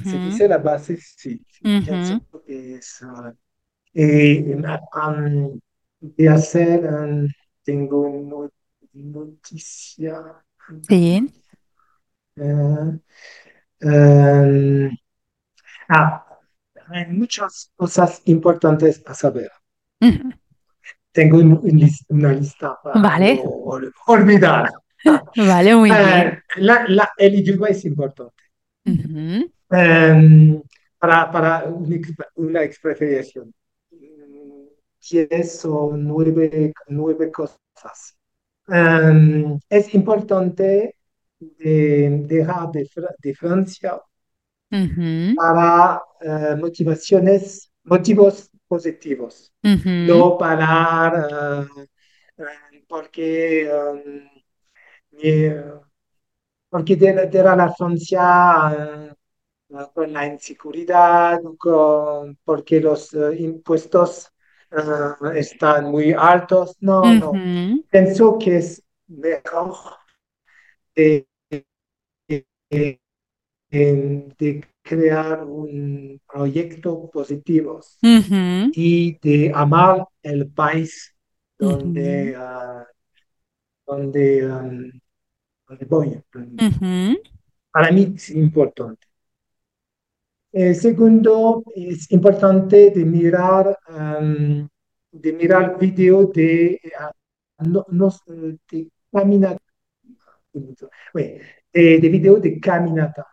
Se 0.03 0.17
ujú, 0.17 0.19
dice 0.19 0.47
la 0.47 0.57
base, 0.57 0.97
sí. 0.97 1.45
sí. 1.49 2.19
Es. 2.47 3.01
ah, 3.03 3.33
eh, 3.93 4.57
am, 4.93 5.59
de 6.01 6.29
hacer, 6.29 6.87
am, 6.87 7.27
tengo 7.63 8.09
no- 8.09 8.51
noticia. 8.93 10.43
sí. 10.87 11.33
eh, 12.35 12.99
em, 13.81 14.89
ah, 15.89 16.32
hay 16.93 17.07
muchas 17.07 17.71
cosas 17.75 18.21
importantes 18.25 19.01
a 19.05 19.13
saber. 19.13 19.49
Tengo 21.11 21.37
un- 21.37 21.53
un 21.53 21.77
lis- 21.79 22.05
una 22.09 22.33
lista 22.33 22.77
para 22.83 22.95
no 22.95 23.01
Vale, 23.07 23.41
ol- 23.45 23.93
olvidar. 24.07 24.69
vale, 25.35 25.75
muy 25.75 25.89
bien. 25.91 26.01
Eh, 26.27 26.39
la- 26.57 26.85
la- 26.87 27.11
el 27.17 27.35
idioma 27.35 27.67
es 27.69 27.85
importante. 27.85 28.43
Em, 28.85 30.61
para, 30.97 31.31
para 31.31 31.63
una, 31.65 31.97
una 32.35 32.63
expresión. 32.63 33.53
Mm, 33.91 34.63
Diez 35.09 35.65
o 35.65 35.91
nueve, 35.97 36.71
nueve 36.87 37.29
cosas. 37.31 38.15
Em, 38.67 39.59
es 39.69 39.93
importante 39.93 40.95
de- 41.39 42.23
dejar 42.25 42.71
de, 42.71 42.85
Fra- 42.85 43.15
de 43.19 43.35
Francia 43.35 43.99
para 45.33 46.01
eh, 46.21 46.55
motivaciones, 46.59 47.71
motivos 47.83 48.49
positivos, 48.67 49.53
no 50.01 50.37
para 50.37 51.67
eh, 51.79 51.87
eh, 52.39 52.85
porque 52.87 53.69
mi- 55.11 55.83
porque 56.69 56.95
de, 56.95 57.27
de 57.27 57.43
la 57.43 57.71
Francia 57.73 58.71
eh, 59.09 59.13
eh, 59.71 59.87
con 59.93 60.13
la 60.13 60.27
inseguridad, 60.27 61.39
con- 61.57 62.37
porque 62.43 62.79
los 62.81 63.13
impuestos 63.37 64.31
están 65.35 65.91
muy 65.91 66.13
altos. 66.13 66.75
No, 66.81 67.15
no. 67.15 67.41
Pienso 67.89 68.37
que 68.39 68.57
es 68.57 68.83
mejor 69.07 69.75
de, 70.95 71.27
de- 72.27 72.47
de 72.69 73.01
crear 74.83 75.43
un 75.43 76.21
proyecto 76.31 77.09
positivo 77.11 77.79
ujú, 78.03 78.71
y 78.73 79.17
de 79.19 79.51
amar 79.53 80.05
el 80.21 80.51
país 80.51 81.15
donde, 81.57 82.35
ah, 82.37 82.85
donde, 83.85 84.45
um, 84.45 84.91
donde 85.67 85.85
voy. 85.85 86.23
ujú, 86.35 87.17
Para 87.71 87.91
mí 87.91 88.13
es 88.15 88.29
importante. 88.29 89.07
Eh, 90.51 90.75
segundo, 90.75 91.63
es 91.75 92.11
importante 92.11 92.91
de 92.91 93.05
mirar, 93.05 93.75
am, 93.87 94.69
de 95.11 95.33
mirar 95.33 95.79
video 95.79 96.27
de, 96.27 96.79
ah, 96.99 97.11
no, 97.65 97.83
no, 97.89 98.09
de 98.69 98.91
caminata, 99.11 99.59
bueno, 101.13 101.39
de, 101.73 101.99
de 101.99 102.09
video 102.09 102.39
de 102.39 102.59
caminata. 102.59 103.25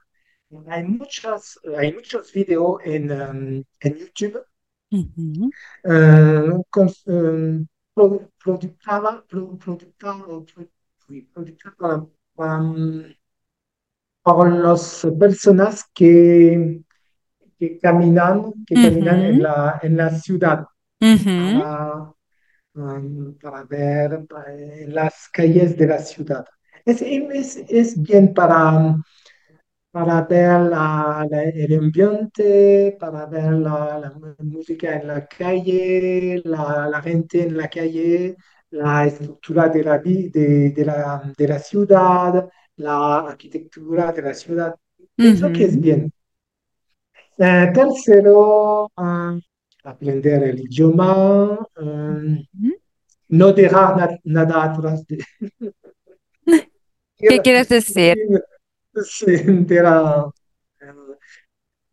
Hay 0.69 0.85
muchas, 0.85 1.59
hay 1.79 1.93
muchos 1.93 2.33
videos 2.33 2.81
en, 2.85 3.13
am, 3.13 3.65
en 3.81 3.97
YouTube. 3.97 4.45
Ujú, 4.93 5.51
eh, 5.85 6.51
con, 6.71 6.89
eh, 6.89 7.65
produ- 7.95 8.29
productada- 8.43 9.25
produ- 9.29 9.59
productada- 9.59 10.25
por 14.23 14.51
las 14.53 15.07
personas 15.19 15.85
que 15.95 16.83
que 17.59 17.79
caminan, 17.79 18.53
que 18.67 18.81
caminan 18.81 19.23
en 19.25 19.43
la, 19.43 19.81
en 19.83 19.97
la 19.97 20.11
ciudad. 20.11 20.67
Ujú, 21.01 21.63
para, 21.63 22.13
um, 22.75 23.35
para 23.39 23.65
ver 23.65 24.27
eh, 24.49 24.87
las 24.89 25.29
calles 25.33 25.77
de 25.77 25.87
la 25.87 25.99
ciudad. 26.01 26.47
Es, 26.85 27.03
es, 27.03 27.57
es 27.69 28.03
bien 28.03 28.35
para, 28.35 28.97
para 29.91 30.23
ver 30.23 30.61
la- 30.63 31.27
la- 31.31 31.43
el 31.45 31.79
ambiente, 31.79 32.97
para 33.01 33.27
ver 33.27 33.53
la, 33.55 33.99
la 33.99 34.13
música 34.45 34.97
en 34.97 35.09
la 35.09 35.27
calle, 35.27 36.41
la, 36.45 37.01
gente 37.03 37.43
en 37.43 37.57
la 37.57 37.69
calle, 37.69 38.37
la 38.71 39.07
estructura 39.07 39.69
de 39.69 39.83
la, 39.85 39.99
de, 39.99 40.73
de 40.77 40.85
la, 40.85 41.33
de 41.37 41.49
la 41.49 41.59
ciudad, 41.59 42.49
la 42.77 43.19
arquitectura 43.21 44.13
de 44.13 44.23
la 44.23 44.35
ciudad. 44.35 44.75
Pienso 45.17 45.51
que 45.53 45.65
es 45.65 45.81
bien. 45.81 46.13
Eh, 47.39 47.71
tercero, 47.75 48.91
ah, 48.97 49.39
aprender 49.85 50.43
el 50.45 50.61
idioma, 50.61 51.59
ujú. 51.77 52.75
no 53.31 53.53
dejar 53.53 53.97
na- 53.97 54.19
nada 54.25 54.65
atrás 54.65 55.07
de... 55.07 55.19
¿Qué 57.17 57.41
quieres 57.41 57.69
decir? 57.69 58.17
Sí, 59.05 59.27
era 59.71 60.31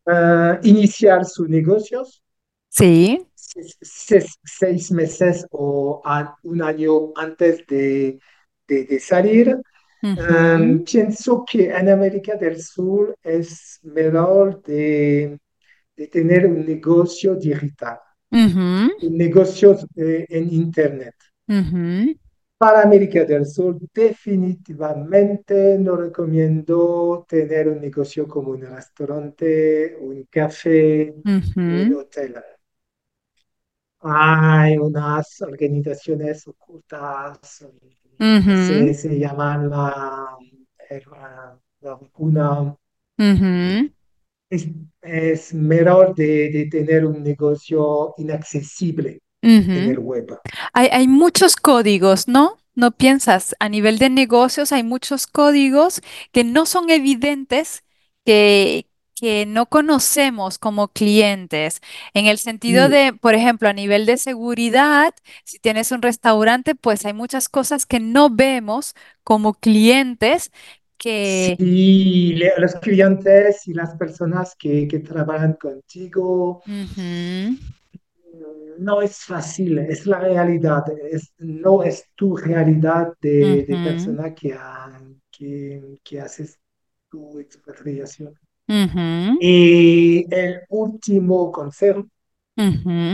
eh, 0.08 0.60
iniciar 0.64 1.26
sus 1.26 1.50
negocios 1.50 2.22
Sí. 2.70 3.28
seis, 3.36 3.78
seis- 3.82 4.40
seis 4.44 4.92
meses 4.92 5.46
o 5.52 6.02
a- 6.06 6.36
un 6.44 6.62
año 6.62 7.12
antes 7.16 7.66
de, 7.68 8.20
de- 8.68 8.86
de 8.86 9.00
salir. 9.00 9.58
Em, 10.16 10.84
pienso 10.84 11.46
que 11.50 11.70
en 11.70 11.90
América 11.90 12.36
del 12.36 12.62
Sur 12.62 13.16
es 13.24 13.80
mejor 13.84 14.62
de, 14.64 15.38
de 15.98 16.08
tener 16.08 16.48
un 16.48 16.66
negocio 16.66 17.36
digital, 17.36 18.00
un 19.02 19.18
negocio 19.18 19.78
eh, 19.96 20.26
en 20.30 20.54
Internet. 20.54 21.16
ujú, 21.48 22.18
Para 22.60 22.82
América 22.84 23.24
del 23.26 23.46
Sur, 23.46 23.78
definitivamente 23.94 25.78
no 25.80 25.96
recomiendo 25.96 27.26
tener 27.28 27.68
un 27.70 27.80
negocio 27.82 28.28
como 28.28 28.52
un 28.52 28.62
restaurante, 28.62 29.96
un 30.00 30.24
café, 30.30 31.14
un 31.66 31.94
hotel. 31.94 32.36
Hay 34.02 34.78
unas 34.78 35.40
organizaciones 35.42 36.48
ocultas, 36.48 37.64
se, 38.52 38.94
se 38.94 39.20
llaman 39.20 39.70
la, 39.70 40.38
eh, 40.90 41.02
la, 41.12 41.60
la 41.82 41.96
vacuna. 41.96 42.76
Es, 44.50 44.68
es 45.02 45.54
mejor 45.54 46.14
de, 46.16 46.50
de 46.52 46.68
tener 46.70 47.06
un 47.06 47.24
negocio 47.24 48.14
inaccesible 48.18 49.22
en 49.74 49.88
el 49.88 50.00
web. 50.00 50.40
Hay, 50.74 50.88
hay 50.92 51.08
muchos 51.08 51.56
códigos, 51.56 52.28
¿no? 52.28 52.58
¿No 52.76 52.92
piensas? 52.92 53.56
A 53.60 53.70
nivel 53.70 53.98
de 54.00 54.10
negocios 54.10 54.72
hay 54.72 54.84
muchos 54.84 55.28
códigos 55.28 56.02
que 56.32 56.44
no 56.44 56.66
son 56.66 56.90
evidentes, 56.90 57.84
que, 58.26 58.88
que 59.16 59.46
no 59.48 59.66
conocemos 59.68 60.60
como 60.60 60.90
clientes. 60.90 61.82
En 62.14 62.28
el 62.28 62.38
sentido 62.38 62.88
Sí, 62.88 62.90
de, 62.90 63.14
por 63.14 63.34
ejemplo, 63.36 63.68
a 63.70 63.74
nivel 63.74 64.06
de 64.06 64.18
seguridad, 64.18 65.14
si 65.44 65.60
tienes 65.60 65.92
un 65.92 66.02
restaurante, 66.02 66.76
pues 66.76 67.06
hay 67.06 67.14
muchas 67.14 67.50
cosas 67.50 67.86
que 67.86 68.00
no 68.00 68.30
vemos 68.30 68.94
como 69.24 69.54
clientes 69.56 70.52
que... 70.98 71.58
sí, 71.58 72.34
los 72.58 72.76
clientes 72.76 73.68
y 73.68 73.74
las 73.74 73.96
personas 73.96 74.56
que, 74.58 74.88
que 74.88 75.00
trabajan 75.00 75.54
contigo 75.54 76.62
Ujú, 76.68 77.58
No 78.80 79.02
es 79.02 79.18
fácil, 79.26 79.80
es 79.80 80.06
la 80.06 80.20
realidad, 80.20 80.84
es, 81.12 81.34
no 81.40 81.84
es 81.84 82.06
tu 82.16 82.36
realidad 82.38 83.14
de, 83.22 83.80
persona 83.82 84.34
que, 84.36 84.54
ha- 84.54 85.02
que, 85.32 86.00
que 86.04 86.22
haces 86.22 86.60
tu 87.10 87.40
expatriación. 87.40 88.38
Y 89.40 90.28
el 90.32 90.62
último 90.70 91.52
consejo 91.52 92.06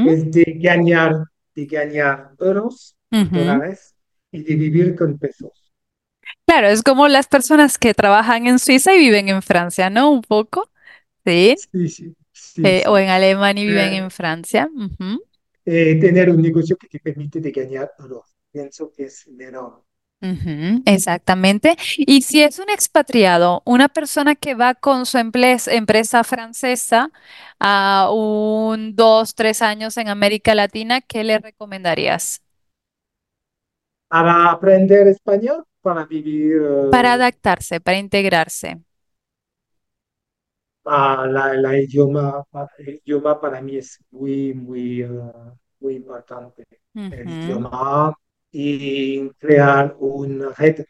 es 0.03 0.29
de 0.31 0.43
ganar, 0.59 1.25
de 1.55 1.65
ganar 1.65 2.33
euros, 2.39 2.95
dólares 3.33 3.95
y 4.31 4.43
de 4.43 4.55
vivir 4.55 4.95
con 4.95 5.17
pesos. 5.17 5.51
Claro, 6.45 6.67
es 6.67 6.83
como 6.83 7.07
las 7.07 7.27
personas 7.27 7.77
que 7.77 7.93
trabajan 7.93 8.47
en 8.47 8.59
Suiza 8.59 8.93
y 8.93 8.99
viven 8.99 9.29
en 9.29 9.41
Francia, 9.41 9.89
¿no? 9.89 10.11
Un 10.11 10.21
poco, 10.21 10.69
sí. 11.25 11.57
Sí, 11.71 11.87
sí, 11.89 12.15
sí, 12.31 12.63
Eh, 12.63 12.83
o 12.87 12.97
en 12.97 13.09
Alemania 13.09 13.63
y 13.63 13.67
viven 13.67 13.93
en 13.93 14.11
Francia. 14.11 14.69
ujú, 14.75 15.21
eh, 15.65 15.99
tener 15.99 16.29
un 16.29 16.41
negocio 16.41 16.77
que 16.77 16.87
te 16.87 16.99
permite 16.99 17.39
de 17.41 17.51
ganar 17.51 17.91
euros. 17.99 18.35
Pienso 18.51 18.91
que 18.91 19.05
es 19.05 19.27
mejor. 19.27 19.83
ujú, 20.21 20.81
exactamente. 20.85 21.75
Y 21.97 22.21
si 22.23 22.41
es 22.43 22.59
un 22.59 22.69
expatriado, 22.69 23.61
una 23.65 23.89
persona 23.89 24.35
que 24.35 24.55
va 24.55 24.73
con 24.75 25.05
su 25.05 25.17
empresa 25.17 26.23
francesa 26.23 27.11
a 27.59 28.09
un 28.13 28.95
dos, 28.95 29.35
tres 29.35 29.61
años 29.61 29.97
en 29.97 30.07
América 30.09 30.55
Latina, 30.55 31.01
¿qué 31.01 31.23
le 31.23 31.39
recomendarías? 31.39 32.41
Para 34.07 34.35
aprender 34.51 35.07
español, 35.09 35.65
para 35.81 36.05
vivir 36.05 36.53
Para 36.91 37.09
eh, 37.11 37.17
adaptarse, 37.17 37.75
para 37.85 37.97
integrarse. 38.05 38.69
Ah, 40.85 41.25
la, 41.29 41.53
la 41.55 41.77
idioma, 41.79 42.43
el 42.77 42.95
idioma 43.05 43.39
para 43.39 43.61
mí 43.61 43.77
es 43.77 43.99
muy, 44.11 44.53
muy, 44.53 45.01
eh, 45.03 45.09
muy 45.83 45.95
importante. 45.95 46.65
El 46.93 47.29
idioma 47.29 48.17
y 48.51 49.29
crear 49.31 49.95
una 49.99 50.49
red 50.49 50.85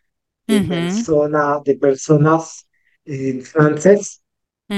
de 0.48 0.60
ujú, 0.60 0.70
personas, 0.70 1.64
de 1.64 1.76
personas 1.78 2.70
en 3.06 3.42
francés 3.42 4.24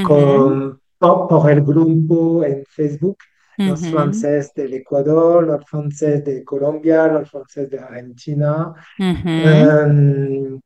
con, 0.04 0.80
por, 0.98 1.52
el 1.52 1.62
grupo 1.62 2.44
en 2.44 2.64
Facebook, 2.66 3.18
los 3.58 3.86
franceses 3.88 4.54
del 4.54 4.74
Ecuador, 4.76 5.46
los 5.46 5.66
franceses 5.66 6.24
de 6.24 6.44
Colombia, 6.44 7.08
los 7.08 7.30
franceses 7.30 7.70
de 7.70 7.80
Argentina. 7.80 8.74
Em, 8.98 10.60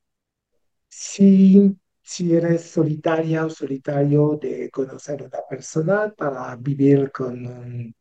si, 0.87 1.77
si 2.01 2.35
eres 2.35 2.63
solitaria 2.63 3.45
o 3.45 3.49
solitario 3.49 4.37
de 4.41 4.69
conocer 4.69 5.21
a 5.21 5.25
una 5.25 5.39
persona 5.49 6.13
para 6.17 6.55
vivir 6.55 7.11
con, 7.11 7.45
um, 7.45 7.93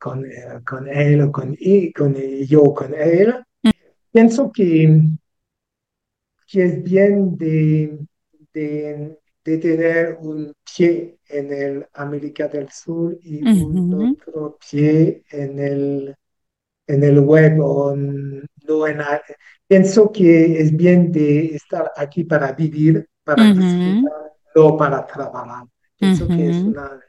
con, 0.00 0.24
eh, 0.24 0.60
con 0.66 0.88
él 0.88 1.20
o 1.22 1.30
con, 1.30 1.56
y, 1.58 1.92
con 1.92 2.14
yo 2.14 2.74
con 2.74 2.94
él, 2.94 3.34
pienso 4.10 4.50
que, 4.50 5.02
que 6.48 6.64
es 6.64 6.82
bien 6.82 7.36
de, 7.36 7.98
de, 8.52 9.18
de 9.44 9.58
tener 9.58 10.18
un 10.20 10.52
pie 10.64 11.18
en 11.28 11.52
el 11.52 11.86
América 11.92 12.48
del 12.48 12.68
Sur 12.70 13.16
y 13.22 13.42
un 13.42 13.94
otro 13.94 14.58
pie 14.68 15.22
en 15.30 15.58
el 15.58 16.16
en 16.90 17.04
el 17.04 17.20
web 17.20 17.60
o 17.60 17.94
no 17.94 18.86
en... 18.86 19.00
Pienso 19.66 20.10
que 20.10 20.60
es 20.60 20.76
bien 20.76 21.12
de 21.12 21.54
estar 21.54 21.92
aquí 21.96 22.24
para 22.24 22.52
vivir, 22.52 23.08
para 23.22 23.44
disfrutar, 23.44 24.32
no 24.56 24.76
para 24.76 25.06
trabajar. 25.06 25.66
Pienso 25.96 26.26
que 26.26 26.50
es 26.50 26.56
una, 26.56 27.00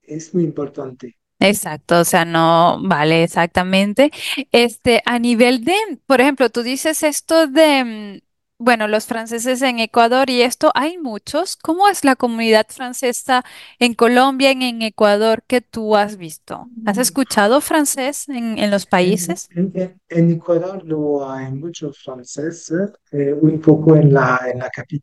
es 0.00 0.34
muy 0.34 0.44
importante. 0.44 1.14
Exacto, 1.38 2.00
o 2.00 2.04
sea, 2.04 2.24
no 2.24 2.78
vale 2.82 3.22
exactamente. 3.22 4.10
Este, 4.52 5.02
a 5.04 5.18
nivel 5.18 5.64
de, 5.64 5.74
por 6.06 6.20
ejemplo, 6.20 6.48
tú 6.50 6.62
dices 6.62 7.02
esto 7.02 7.46
de, 7.46 7.84
mm, 7.84 8.64
bueno, 8.64 8.88
los 8.88 9.04
franceses 9.06 9.60
en 9.60 9.78
Ecuador 9.78 10.30
y 10.30 10.40
esto, 10.40 10.72
hay 10.74 10.96
muchos. 10.96 11.56
¿Cómo 11.56 11.88
es 11.88 12.04
la 12.04 12.16
comunidad 12.16 12.66
francesa 12.70 13.44
en 13.78 13.92
Colombia, 13.94 14.50
en, 14.50 14.62
en 14.62 14.80
Ecuador, 14.82 15.42
que 15.46 15.60
tú 15.60 15.94
has 15.96 16.16
visto? 16.16 16.70
¿Has 16.86 16.96
escuchado 16.96 17.60
francés 17.60 18.28
en, 18.30 18.58
en 18.58 18.70
los 18.70 18.86
países? 18.86 19.50
en- 19.54 19.72
en- 19.74 20.00
en 20.08 20.30
Ecuador 20.32 20.84
no 20.86 21.30
hay 21.30 21.52
muchos 21.52 21.98
franceses, 22.02 22.92
eh, 23.12 23.32
un 23.34 23.60
poco 23.60 23.94
en 23.96 24.12
la, 24.12 24.40
en 24.50 24.58
la, 24.60 24.70
capi- 24.70 25.02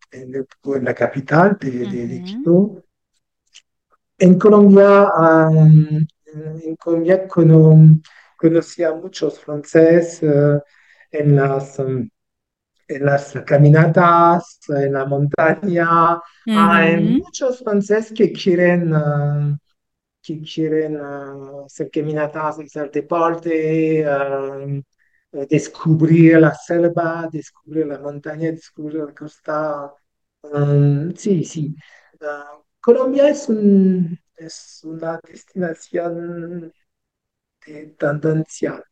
la 0.82 0.94
capital 0.96 1.58
de, 1.60 1.86
de, 1.88 2.22
Quito. 2.24 2.84
En 4.18 4.38
Colombia, 4.40 5.10
am, 5.16 6.06
en 6.34 6.76
Colombia 6.78 7.28
cono- 7.28 8.00
conocí 8.38 8.84
a 8.84 8.94
muchos 8.94 9.40
franceses 9.40 10.22
eh, 10.24 10.60
en 11.12 11.36
las, 11.36 11.80
em, 11.80 12.10
en 12.88 13.06
las 13.06 13.34
caminatas, 13.46 14.60
en 14.70 14.94
la 14.94 15.06
montaña. 15.06 16.20
Hay 16.54 16.98
ujú, 16.98 17.24
muchos 17.24 17.60
franceses 17.64 18.14
que 18.14 18.32
quieren, 18.34 18.94
ah, 18.96 19.58
que 20.22 20.42
quieren 20.42 20.98
ah, 21.02 21.64
hacer 21.66 21.90
caminatas, 21.92 22.60
hacer 22.60 22.92
deporte, 22.92 24.06
ah, 24.08 24.60
eh, 25.34 25.48
descubrir 25.50 26.40
la 26.40 26.54
selva, 26.56 27.28
descubrir 27.32 27.88
la 27.88 28.00
montaña, 28.00 28.52
descubrir 28.52 29.04
la 29.06 29.14
costa. 29.14 29.94
Um, 30.44 31.14
sí, 31.16 31.44
sí. 31.46 31.76
Ah, 32.22 32.60
Colombia 32.82 33.30
es 33.30 33.50
un, 33.50 34.20
es 34.38 34.82
una 34.84 35.20
destinación 35.28 36.74
de 37.66 37.88
tendencia. 38.00 38.84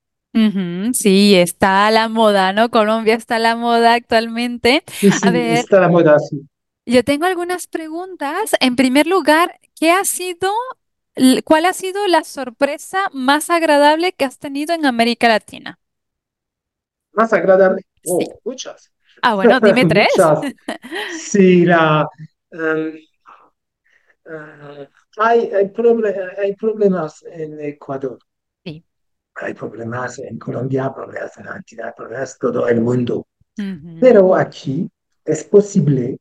Sí, 0.94 1.36
está 1.36 1.88
a 1.88 1.92
la 1.92 2.08
moda, 2.10 2.54
¿no? 2.54 2.70
Colombia 2.70 3.16
está 3.16 3.36
a 3.38 3.40
la 3.40 3.56
moda 3.56 3.94
actualmente. 3.94 4.84
Sí, 5.00 5.12
A 5.22 5.32
sí, 5.32 5.32
ver. 5.32 5.66
está 5.66 5.80
la 5.82 5.90
moda, 5.90 6.18
sí. 6.20 6.48
Yo 6.86 7.04
tengo 7.04 7.26
algunas 7.26 7.68
preguntas. 7.68 8.52
En 8.60 8.76
primer 8.76 9.08
lugar, 9.08 9.60
¿qué 9.80 9.92
ha 9.92 10.04
sido, 10.06 10.52
cuál 11.46 11.66
ha 11.66 11.74
sido 11.74 12.08
la 12.08 12.24
sorpresa 12.24 13.00
más 13.14 13.50
agradable 13.50 14.14
que 14.14 14.26
has 14.26 14.40
tenido 14.40 14.74
en 14.76 14.86
América 14.86 15.28
Latina? 15.28 15.80
Más 17.14 17.34
agradable. 17.34 17.82
Sí. 18.04 18.26
Oh, 18.26 18.40
muchas. 18.44 18.92
Ah, 19.22 19.36
bueno, 19.36 19.60
dime 19.62 19.86
tres. 19.86 20.10
Muchas. 20.16 20.40
Sí, 21.10 21.66
la, 21.66 22.08
em, 22.52 22.98
ah, 24.26 24.88
hay, 25.18 25.52
hay, 25.52 25.68
proble- 25.70 26.38
hay 26.38 26.56
problemas 26.56 27.24
en 27.24 27.60
Ecuador, 27.62 28.20
Sí. 28.66 28.84
hay 29.36 29.54
problemas 29.54 30.20
en 30.20 30.38
Colombia, 30.40 30.94
problemas 30.94 31.38
en 31.38 31.48
Argentina, 31.48 31.94
problemas 31.96 32.34
en 32.34 32.40
todo 32.40 32.68
el 32.68 32.82
mundo. 32.82 33.28
Pero 34.00 34.36
aquí 34.36 34.90
es 35.26 35.44
posible 35.44 36.20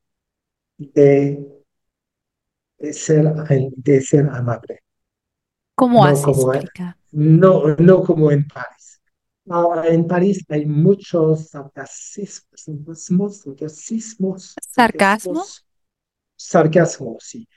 de, 0.78 1.64
de 2.78 2.92
ser, 2.92 3.32
de 3.76 4.00
ser 4.00 4.28
amable, 4.28 4.80
¿Cómo 5.74 6.04
no 6.04 6.10
así 6.10 6.24
como, 6.24 6.52
no, 7.12 7.76
no 7.76 8.02
como 8.02 8.30
en 8.30 8.46
París. 8.46 9.00
Ah, 9.48 9.82
en 9.86 10.06
París 10.06 10.44
hay 10.48 10.66
muchos 10.66 11.48
sarcasmos, 11.48 13.42
¿Sarcasmo? 14.60 14.60
sarcasmos, 14.74 15.64
sarcasmos, 16.36 17.24
sí. 17.24 17.48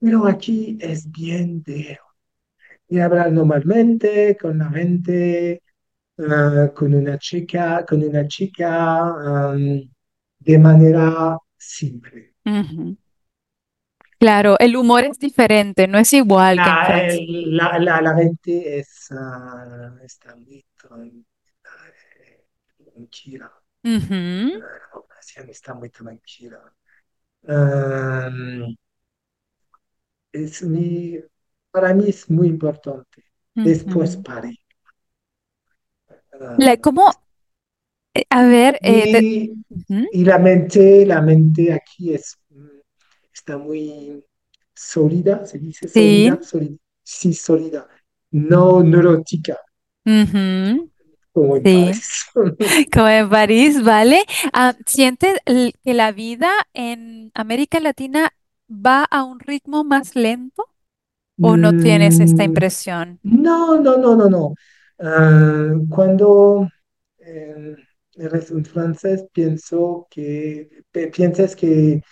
Pero 0.00 0.26
aquí 0.26 0.78
es 0.80 1.10
bien 1.10 1.62
de, 1.62 1.98
de 2.88 3.02
hablar 3.02 3.32
normalmente 3.32 4.36
con 4.40 4.58
la 4.58 4.70
gente, 4.70 5.62
ah, 6.18 6.72
con 6.74 6.94
una 6.94 7.18
chica, 7.18 7.84
con 7.88 8.02
una 8.04 8.26
chica, 8.28 9.14
de 10.40 10.58
manera 10.58 11.38
simple. 11.56 12.34
Claro, 14.20 14.56
el 14.60 14.76
humor 14.76 15.02
es 15.04 15.18
diferente, 15.18 15.88
no 15.88 15.98
es 15.98 16.12
igual 16.12 16.60
que 16.62 16.70
en 16.70 16.78
La, 16.78 16.84
Francia. 16.84 17.20
el- 17.20 17.56
la, 17.56 17.78
la, 17.78 18.00
la 18.02 18.14
gente 18.16 18.78
es, 18.80 19.08
ah, 19.12 19.96
está 20.02 20.34
muy 20.36 20.64
tran- 20.76 21.24
tranquila. 22.76 23.50
La 24.52 24.90
población 24.92 25.48
está 25.48 25.74
muy 25.74 25.90
tranquila. 25.90 26.60
Es 30.44 30.62
muy, 30.62 31.24
para 31.70 31.94
mí 31.94 32.04
es 32.08 32.30
muy 32.30 32.48
importante. 32.48 33.24
Después 33.62 34.16
ujú. 34.16 34.18
París. 34.18 34.58
La- 36.56 36.76
Ah, 36.76 36.76
¿cómo? 36.76 37.10
Eh, 38.14 38.24
A 38.30 38.42
ver, 38.44 38.80
eh, 38.82 39.22
y, 39.22 39.52
ujú, 39.70 40.06
y 40.10 40.24
la 40.24 40.38
mente, 40.38 41.04
la 41.06 41.20
mente 41.22 41.72
aquí 41.72 42.14
es, 42.14 42.36
mm, 42.50 42.66
está 43.32 43.58
muy 43.58 44.24
sólida, 44.74 45.46
¿se 45.46 45.58
dice? 45.58 45.88
Sí, 45.92 46.38
Sólida. 46.40 46.40
Sí, 47.04 47.32
sólida. 47.34 47.88
No 48.32 48.82
neurótica, 48.82 49.58
ujú, 50.06 50.90
como 51.32 51.56
en 51.56 51.66
sí, 51.66 51.68
París. 51.68 52.24
como 52.92 53.08
en 53.08 53.28
París, 53.30 53.82
¿vale? 53.84 54.24
Ah, 54.52 54.74
¿sientes 54.86 55.36
que 55.84 55.94
la 55.94 56.12
vida 56.12 56.50
en 56.74 57.30
América 57.34 57.80
Latina 57.80 58.32
va 58.70 59.04
a 59.04 59.24
un 59.24 59.40
ritmo 59.40 59.84
más 59.84 60.14
lento 60.16 60.64
o 61.40 61.56
no 61.58 61.74
tienes 61.74 62.20
esta 62.20 62.44
Mm, 62.44 62.44
impresión? 62.44 63.20
no, 63.22 63.80
no, 63.80 63.96
no, 63.98 64.16
no, 64.16 64.28
no. 64.28 64.54
Ah, 65.00 65.72
cuando 65.90 66.68
eh, 67.18 67.76
eres 68.16 68.50
un 68.50 68.64
francés, 68.64 69.26
pienso 69.32 70.06
que, 70.10 70.84
piensas 71.12 71.56
que, 71.56 72.02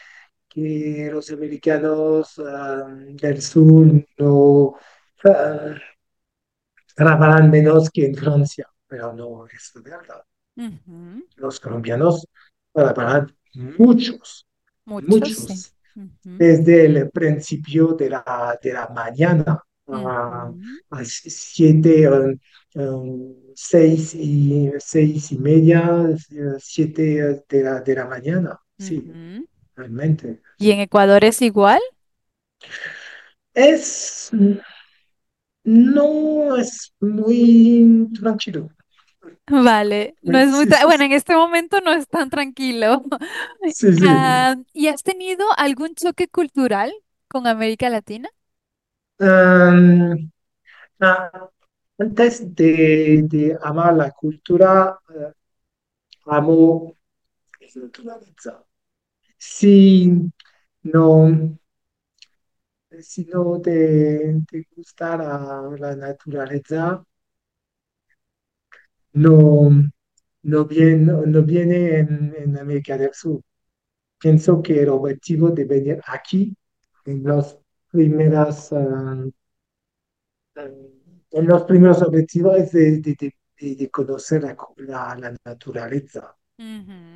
que 0.49 1.11
los 1.13 1.31
americanos 1.33 2.39
ah, 2.41 2.87
del 3.23 3.43
sur 3.43 3.87
no 4.19 4.77
trabajan 6.97 7.49
menos 7.51 7.91
que 7.91 8.07
en 8.07 8.15
Francia, 8.17 8.69
pero 8.89 9.13
no 9.13 9.47
es 9.47 9.73
verdad. 9.83 10.25
Los 11.37 11.61
colombianos 11.61 12.27
trabajan 12.73 13.35
muchos, 13.55 14.47
Muchos, 14.87 15.45
sí. 15.47 15.65
Desde 16.23 16.87
el 16.87 17.11
principio 17.11 17.95
de 17.95 18.11
la, 18.11 18.59
de 18.63 18.73
la 18.73 18.89
mañana 18.89 19.63
a, 19.89 20.53
a 20.91 21.05
siete, 21.05 22.09
um, 22.75 23.35
seis 23.55 24.15
y, 24.15 24.71
seis 24.79 25.33
y 25.33 25.39
media, 25.39 26.09
siete 26.59 27.43
de 27.49 27.63
la, 27.63 27.81
de 27.81 27.95
la 27.95 28.07
mañana. 28.07 28.61
Sí, 28.79 29.11
realmente. 29.75 30.41
¿Y 30.59 30.71
en 30.71 30.81
Ecuador 30.81 31.25
es 31.25 31.41
igual? 31.43 31.81
Es, 33.55 34.31
no 35.65 36.57
es 36.57 36.95
muy 37.01 38.09
tranquilo. 38.21 38.69
Vale, 39.49 40.17
no 40.23 40.39
es 40.39 40.49
muy... 40.49 40.67
Tra- 40.67 40.85
sí, 40.85 40.87
Bueno, 40.87 41.05
en 41.05 41.13
este 41.13 41.35
momento 41.37 41.81
no 41.81 41.93
es 41.93 42.09
tan 42.09 42.31
tranquilo. 42.31 43.03
sí, 43.65 43.93
sí. 43.99 44.09
Ah, 44.49 44.57
¿y 44.73 44.89
has 44.89 45.03
tenido 45.03 45.47
algún 45.57 45.95
choque 45.95 46.29
cultural 46.29 46.93
con 47.29 47.47
América 47.47 47.89
Latina? 47.91 48.29
Um, 49.19 50.31
ah, 51.01 51.51
antes 51.99 52.55
de, 52.55 53.23
de 53.25 53.59
amar 53.63 53.95
la 53.97 54.11
cultura, 54.13 54.99
eh, 55.15 55.33
amo 56.27 56.95
la 57.61 57.83
naturaleza. 57.83 58.65
Si 59.39 60.11
no, 60.85 61.59
si 63.03 63.25
no 63.27 63.61
te, 63.61 64.43
te 64.51 64.67
gusta 64.75 65.17
la, 65.17 65.71
la 65.79 65.97
naturaleza, 65.97 67.05
no, 69.17 69.71
no 70.43 70.65
viene, 70.67 70.97
no, 70.99 71.27
no 71.27 71.43
viene 71.45 71.99
en, 72.01 72.35
en 72.39 72.59
América 72.59 72.99
del 72.99 73.15
Sur. 73.15 73.43
Pienso 74.19 74.63
que 74.63 74.83
el 74.83 74.91
objetivo 74.91 75.51
de 75.51 75.65
venir 75.67 76.01
aquí, 76.07 76.57
en 77.07 77.25
los 77.25 77.59
primeras, 77.91 78.73
ah, 78.73 79.25
en 81.31 81.47
los 81.47 81.63
primeros 81.65 82.03
objetivos 82.03 82.57
es 82.59 82.73
de, 82.73 83.01
de- 83.01 83.17
de- 83.21 83.35
de- 83.61 83.77
de 83.77 83.91
conocer 83.91 84.43
la, 84.43 84.57
la- 84.79 85.17
la 85.19 85.37
naturaleza. 85.45 86.37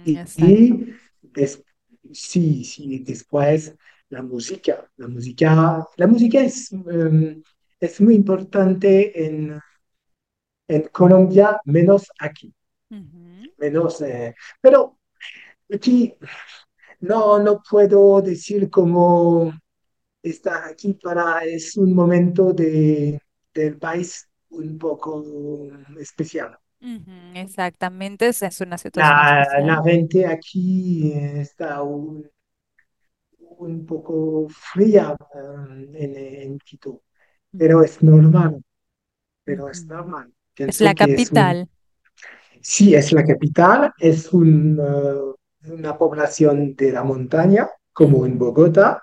Y, 0.05 0.25
y 0.37 0.87
des- 1.23 1.65
sí, 2.13 2.65
sí, 2.65 3.01
después 3.01 3.75
la 4.11 4.23
música. 4.23 4.91
La 4.97 5.09
música, 5.09 5.87
la 5.97 6.07
música 6.07 6.41
es, 6.43 6.73
em, 6.73 7.43
es 7.81 8.01
muy 8.01 8.15
importante 8.15 9.27
en, 9.27 9.61
en 10.77 10.83
Colombia, 10.93 11.61
menos 11.67 12.07
aquí. 12.21 12.55
Menos, 13.59 14.01
eh, 14.03 14.35
pero 14.61 14.99
aquí 15.73 16.15
no, 17.01 17.39
no 17.41 17.63
puedo 17.69 18.23
decir 18.23 18.71
cómo 18.71 19.53
está 20.23 20.69
aquí 20.69 20.95
para, 20.95 21.45
es 21.45 21.77
un 21.77 21.95
momento 21.95 22.53
de, 22.55 23.21
del 23.55 23.79
país 23.79 24.29
un 24.51 24.79
poco 24.79 25.25
especial. 25.99 26.59
exactamente, 27.35 28.29
esa 28.29 28.47
es 28.49 28.61
una 28.61 28.79
situación 28.79 29.23
La, 29.25 29.47
especial. 29.47 29.65
la 29.65 29.83
gente 29.83 30.25
aquí 30.27 31.13
está 31.15 31.83
un, 31.83 32.31
un 33.59 33.85
poco 33.87 34.49
fría 34.49 35.17
eh, 35.35 35.87
en, 36.05 36.17
en 36.43 36.59
Quito, 36.59 37.03
pero 37.57 37.83
es 37.83 38.03
normal, 38.03 38.63
pero 39.45 39.69
es 39.71 39.87
ujú. 39.87 40.13
Es 40.67 40.81
la 40.81 40.91
es 40.91 41.01
un, 41.01 41.07
capital. 41.07 41.69
sí, 42.61 42.95
es 42.95 43.13
la 43.13 43.25
capital, 43.25 43.93
es 43.99 44.33
un, 44.33 44.79
eh, 44.79 45.71
una 45.71 45.97
población 45.97 46.75
de 46.77 46.93
la 46.93 47.05
montaña, 47.05 47.69
como 47.93 48.27
en 48.27 48.39
Bogotá, 48.39 49.03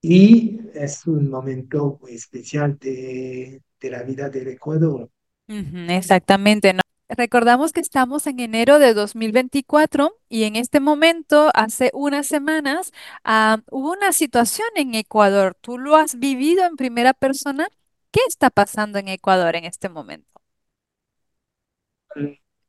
y 0.00 0.60
es 0.74 1.06
un 1.06 1.30
momento 1.30 1.98
muy 2.00 2.12
especial 2.12 2.78
de, 2.78 3.62
de 3.80 3.90
la 3.90 4.02
vida 4.02 4.28
del 4.28 4.48
Ecuador. 4.48 5.10
exactamente, 5.48 6.72
¿no? 6.72 6.80
Recordamos 7.10 7.72
que 7.72 7.80
estamos 7.80 8.26
en 8.26 8.38
enero 8.38 8.78
de 8.78 8.92
2024 8.92 10.14
y 10.28 10.44
en 10.44 10.56
este 10.56 10.78
momento, 10.78 11.50
hace 11.54 11.90
unas 11.94 12.26
semanas, 12.26 12.92
ah, 13.24 13.62
hubo 13.70 13.92
una 13.92 14.12
situación 14.12 14.68
en 14.76 14.94
Ecuador. 14.94 15.56
¿Tú 15.62 15.78
lo 15.78 15.96
has 15.96 16.18
vivido 16.18 16.66
en 16.66 16.76
primera 16.76 17.14
persona? 17.14 17.66
¿Qué 18.10 18.20
está 18.28 18.50
pasando 18.50 18.98
en 18.98 19.08
Ecuador 19.08 19.56
en 19.56 19.64
este 19.64 19.88
momento? 19.88 20.28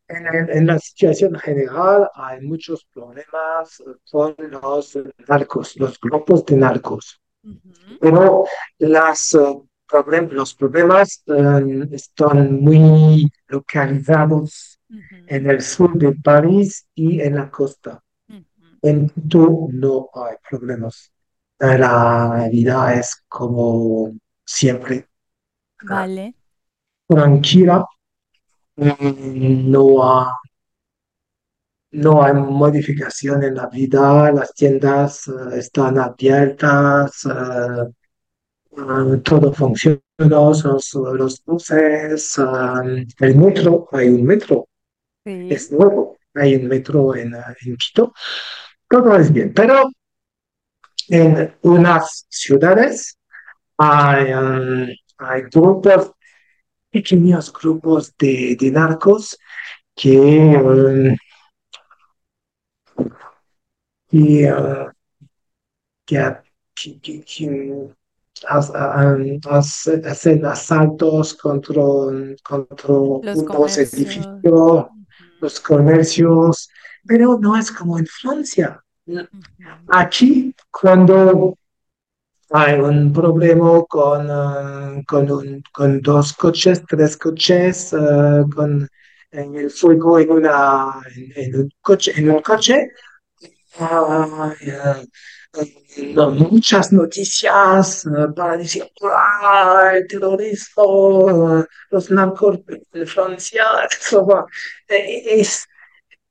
En, 0.07 0.65
la 0.65 0.79
situación 0.79 1.35
general 1.35 2.09
hay 2.15 2.41
muchos 2.41 2.83
problemas 2.91 3.83
con 4.11 4.35
los 4.39 4.97
narcos, 5.27 5.75
los 5.77 5.99
grupos 5.99 6.45
de 6.47 6.57
narcos. 6.57 7.21
Pero 8.01 8.45
las, 8.79 9.33
eh, 9.35 9.61
problem- 9.87 10.31
los 10.31 10.55
problemas 10.55 11.23
eh, 11.27 11.87
están 11.91 12.59
muy 12.59 13.29
localizados 13.47 14.79
en 15.27 15.49
el 15.49 15.61
sur 15.61 15.93
de 15.97 16.13
París 16.13 16.87
y 16.95 17.21
en 17.21 17.35
la 17.35 17.49
costa. 17.51 18.01
En 18.81 19.09
Quito 19.09 19.67
no 19.71 20.09
hay 20.13 20.35
problemas. 20.49 21.11
Eh, 21.59 21.77
La 21.77 22.47
vida 22.51 22.95
es 22.95 23.23
como 23.27 24.13
siempre, 24.45 25.07
Vale. 25.83 26.35
tranquila. 27.07 27.85
Mm, 28.79 29.69
No 29.71 29.83
hay, 30.03 30.31
no 31.91 32.23
hay 32.23 32.33
modificación 32.33 33.43
en 33.43 33.55
la 33.55 33.67
vida. 33.67 34.31
Las 34.31 34.53
tiendas 34.53 35.27
eh, 35.27 35.57
están 35.57 35.97
abiertas. 35.99 37.25
eh, 37.25 37.91
Ah, 38.77 39.05
todo 39.23 39.53
funciona, 39.53 39.99
los, 40.19 40.63
los 40.95 41.43
buses, 41.45 42.39
el 43.19 43.35
metro, 43.35 43.87
hay 43.91 44.09
un 44.09 44.23
metro, 44.25 44.67
Sí. 45.25 45.47
es 45.51 45.71
nuevo. 45.71 46.17
hay 46.35 46.55
un 46.55 46.67
metro 46.67 47.15
en, 47.15 47.35
eh, 47.35 47.39
en 47.65 47.77
Quito, 47.77 48.13
todo 48.89 49.15
es 49.17 49.31
bien, 49.33 49.53
pero 49.53 49.89
en 51.09 51.53
unas 51.63 52.25
ciudades 52.29 53.17
hay, 53.77 54.33
um, 54.33 54.87
hay 55.19 55.41
grupos, 55.53 56.11
pequeños 56.91 57.51
grupos 57.53 58.13
de, 58.17 58.55
de 58.59 58.71
narcos 58.71 59.37
que, 59.95 60.17
um, 60.17 61.15
que, 64.09 64.51
uh, 64.51 64.91
que, 66.05 66.35
que- 66.99 67.23
um, 67.61 69.39
hacen 70.05 70.45
asaltos 70.45 71.33
contra, 71.35 71.83
contra 72.43 72.93
Los 73.23 73.77
edificios, 73.77 74.87
los 75.41 75.59
comercios, 75.59 76.69
pero 77.05 77.37
no 77.39 77.57
es 77.57 77.71
como 77.71 77.99
en 77.99 78.05
Francia. 78.05 78.81
Aquí, 79.89 80.55
cuando 80.71 81.57
hay 82.51 82.79
un 82.79 83.13
problema 83.13 83.83
con, 83.87 84.27
eh, 84.29 85.03
con, 85.07 85.31
un- 85.31 85.63
con 85.71 86.01
dos 86.01 86.33
coches, 86.33 86.83
tres 86.87 87.17
coches, 87.17 87.93
eh, 87.93 88.43
con 88.55 88.87
en 89.31 89.55
el 89.55 89.69
fuego 89.69 90.17
en, 90.19 90.31
una, 90.31 91.01
en, 91.15 91.31
en 91.35 91.55
un 91.61 91.69
coche, 91.81 92.13
en 92.17 92.31
un 92.31 92.41
coche. 92.41 92.89
Eh, 95.57 96.13
no, 96.13 96.29
muchas 96.31 96.91
noticias 96.93 98.03
para 98.35 98.57
decir, 98.57 98.83
"Ah, 99.03 99.91
el 99.95 100.07
terrorismo, 100.07 101.65
los 101.91 102.11
narcos 102.11 102.59
de 102.93 103.05
Francia, 103.05 103.63
eso 103.89 104.25
va". 104.25 104.45
Eh, 104.87 105.23
es, 105.41 105.65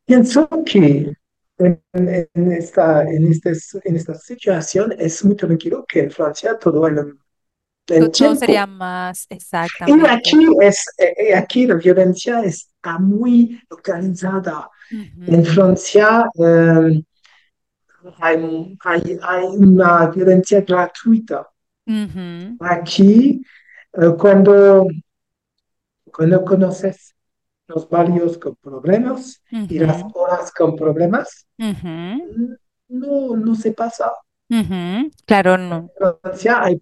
pienso 0.07 0.48
que 0.66 1.12
en, 1.59 1.83
en 1.92 2.53
esta, 2.53 3.03
en, 3.03 3.31
este, 3.31 3.53
en 3.85 3.97
esta 3.97 4.14
situación 4.14 4.94
es 4.99 5.25
muy 5.25 5.37
tranquilo 5.37 5.85
que 5.88 6.01
en 6.01 6.11
Francia 6.11 6.59
todo 6.59 6.87
el, 6.87 7.18
el 7.88 8.11
Todo 8.11 8.35
sería 8.35 8.66
más 8.66 9.27
Y 9.31 9.35
exactamente. 9.35 10.11
aquí, 10.11 10.47
es, 10.61 10.85
eh, 10.99 11.35
aquí 11.35 11.66
la 11.66 11.75
violencia 11.77 12.40
está 12.42 12.99
muy 12.99 13.61
localizada. 13.71 14.71
En 14.90 15.44
Francia 15.44 16.25
eh, 16.38 17.03
hay, 18.21 18.79
hay, 18.85 19.18
hay 19.23 19.44
una 19.47 20.07
violencia 20.09 20.61
gratuita. 20.61 21.49
Aquí, 22.61 23.42
eh, 23.94 24.14
cuando, 24.18 24.87
cuando 26.12 26.44
conoces 26.44 27.14
los 27.68 27.88
barrios 27.88 28.38
con 28.38 28.57
problemas 28.57 29.42
y 29.50 29.78
las 29.78 30.02
horas 30.14 30.52
con 30.52 30.74
problemas, 30.76 31.46
ujú, 31.59 32.59
no, 32.88 33.37
no 33.37 33.54
se 33.54 33.72
pasa. 33.72 34.12
ujú. 34.50 35.11
Claro, 35.26 35.59
no. 35.59 35.90
En 36.00 36.14
Francia 36.22 36.62
hay, 36.64 36.81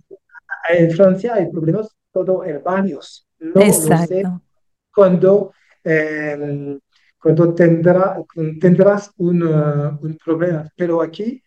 en 0.70 0.90
Francia 0.92 1.35
hay 1.35 1.51
problemas 1.51 1.88
todo 2.12 2.44
en 2.44 2.62
barrios. 2.62 3.27
No 3.38 3.61
lo 3.61 3.72
sé 3.72 4.20
Exacto. 4.20 4.42
cuando, 4.94 5.53
eh, 5.85 6.79
cuando 7.20 7.55
tendrá, 7.55 8.16
tendrás 8.61 9.11
un, 9.18 9.42
uh, 9.42 9.99
un 10.01 10.16
problema. 10.25 10.68
Pero 10.77 11.03
aquí 11.03 11.42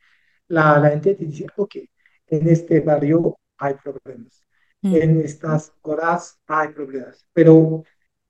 la, 0.47 0.79
la 0.79 0.89
gente 0.91 1.15
te 1.15 1.25
dice, 1.25 1.47
ok, 1.55 1.75
en 2.27 2.47
este 2.49 2.81
barrio 2.81 3.37
hay 3.57 3.75
problemas, 3.75 4.43
en 4.83 5.21
estas 5.21 5.73
horas 5.81 6.39
hay 6.47 6.69
problemas, 6.69 7.25
pero 7.33 7.83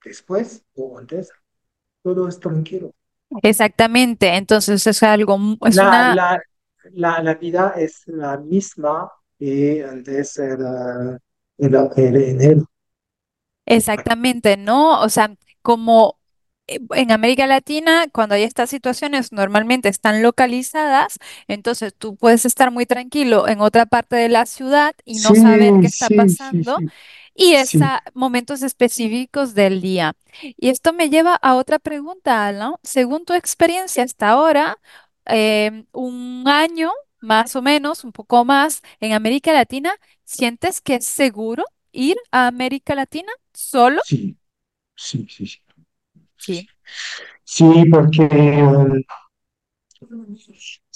después 0.03 0.65
o 0.75 0.97
antes 0.99 1.31
todo 2.03 2.27
es 2.29 2.39
tranquilo. 2.39 2.93
Exactamente. 3.43 4.35
Entonces 4.35 4.85
es 4.87 5.03
algo, 5.03 5.37
es 5.65 5.81
La, 5.81 5.83
una, 5.83 6.17
la, 6.17 6.41
la, 6.91 7.21
la 7.23 7.33
vida 7.35 7.73
es 7.77 8.03
la 8.07 8.37
misma 8.37 9.09
que 9.37 9.83
antes 9.85 10.37
era, 10.37 11.17
era, 11.57 11.89
era 11.95 12.19
en 12.19 12.41
él. 12.41 12.65
Exactamente, 13.65 14.57
¿no? 14.57 14.99
O 15.01 15.09
sea, 15.09 15.35
como 15.61 16.19
eh, 16.67 16.79
en 16.95 17.11
América 17.11 17.45
Latina, 17.47 18.07
cuando 18.11 18.33
hay 18.35 18.43
estas 18.43 18.69
situaciones, 18.71 19.31
normalmente 19.31 19.89
están 19.89 20.23
localizadas, 20.23 21.17
entonces 21.47 21.93
tú 21.97 22.15
puedes 22.17 22.45
estar 22.45 22.71
muy 22.71 22.85
tranquilo 22.87 23.47
en 23.47 23.61
otra 23.61 23.85
parte 23.85 24.15
de 24.15 24.29
la 24.29 24.45
ciudad 24.47 24.93
y 25.05 25.19
no 25.19 25.35
Sí, 25.35 25.35
saber 25.35 25.77
qué 25.79 25.87
está 25.87 26.09
sí, 26.09 26.09
pasando, 26.09 26.83
sí, 26.85 26.91
y 27.39 27.53
es 27.53 27.69
sí, 27.69 27.79
momentos 28.13 28.61
específicos 28.61 29.53
del 29.53 29.81
día. 29.81 30.15
Y 30.57 30.69
esto 30.69 30.91
me 30.93 31.09
lleva 31.09 31.35
a 31.35 31.55
otra 31.55 31.79
pregunta, 31.79 32.47
Alan. 32.47 32.73
Según 32.83 33.23
tu 33.23 33.33
experiencia 33.33 34.03
hasta 34.03 34.29
ahora, 34.29 34.77
em, 35.25 35.85
un 35.93 36.43
año 36.47 36.91
más 37.21 37.55
o 37.55 37.61
menos, 37.61 38.03
un 38.03 38.11
poco 38.11 38.43
más 38.45 38.81
en 38.99 39.13
América 39.13 39.53
Latina, 39.53 39.93
¿sientes 40.25 40.81
que 40.81 40.95
es 40.95 41.05
seguro 41.05 41.63
ir 41.91 42.17
a 42.31 42.47
América 42.47 42.93
Latina? 42.95 43.31
¿Solo? 43.53 44.01
sí, 44.05 44.37
sí, 44.95 45.25
sí, 45.29 45.47
sí. 45.47 45.59
Sí. 46.37 46.69
Sí, 47.43 47.85
porque 47.91 48.23
um, 48.63 49.01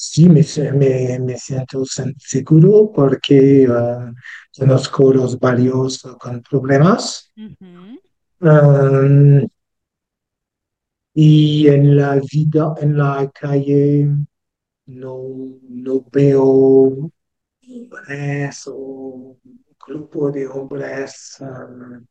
sí 0.10 0.28
me, 0.30 0.44
se- 0.44 0.72
me, 0.74 1.18
me 1.20 1.38
siento 1.38 1.84
seguro 1.86 2.92
porque 2.94 3.68
uh, 3.70 4.14
conozco 4.58 5.14
los 5.14 5.40
barrios 5.40 6.02
con 6.20 6.42
problemas. 6.42 7.32
Um, 8.42 9.48
y 11.16 11.68
en 11.68 11.96
la 11.96 12.16
vida, 12.20 12.74
en 12.82 12.98
la 12.98 13.30
calle, 13.32 14.10
no, 14.88 15.20
no 15.70 16.06
veo 16.12 17.12
hombres 17.62 18.64
o 18.68 19.38
grupo 19.86 20.32
de 20.32 20.48
hombres 20.48 21.38
um, 21.40 22.06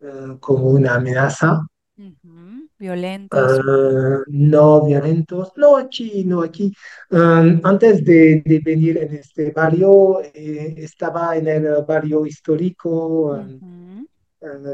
uh, 0.00 0.38
como 0.38 0.70
una 0.70 0.94
amenaza. 0.96 1.66
Violentos. 2.80 3.60
Ah, 3.68 4.22
no 4.28 4.86
violentos, 4.86 5.52
no 5.56 5.76
aquí, 5.76 6.24
no 6.24 6.40
aquí. 6.40 6.72
Um, 7.10 7.60
antes 7.62 8.02
de, 8.02 8.42
de 8.42 8.58
venir 8.60 8.96
en 8.96 9.16
este 9.16 9.50
barrio, 9.50 10.22
eh, 10.22 10.76
estaba 10.78 11.36
en 11.36 11.48
el 11.48 11.84
barrio 11.86 12.24
histórico, 12.24 13.38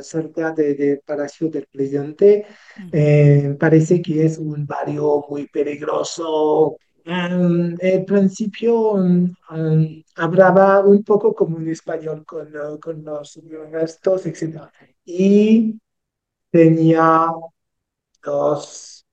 cerca 0.02 0.52
de, 0.52 0.74
de 0.74 1.02
Palacio 1.04 1.48
del 1.48 1.66
Presidente. 1.66 2.46
Eh, 2.92 3.56
parece 3.58 4.00
que 4.00 4.24
es 4.24 4.38
un 4.38 4.64
barrio 4.64 5.24
muy 5.28 5.48
peligroso. 5.48 6.76
Um, 7.06 7.74
al 7.82 8.04
principio 8.04 9.04
hablaba 10.14 10.80
un 10.80 11.02
poco 11.02 11.34
como 11.34 11.56
un 11.56 11.68
español 11.68 12.24
con, 12.24 12.54
uh, 12.54 12.78
con 12.78 13.04
los 13.04 13.40
restos, 13.72 14.26
etc. 14.26 14.70
Y 15.04 15.76
tenía 16.52 17.32
dos, 18.26 19.06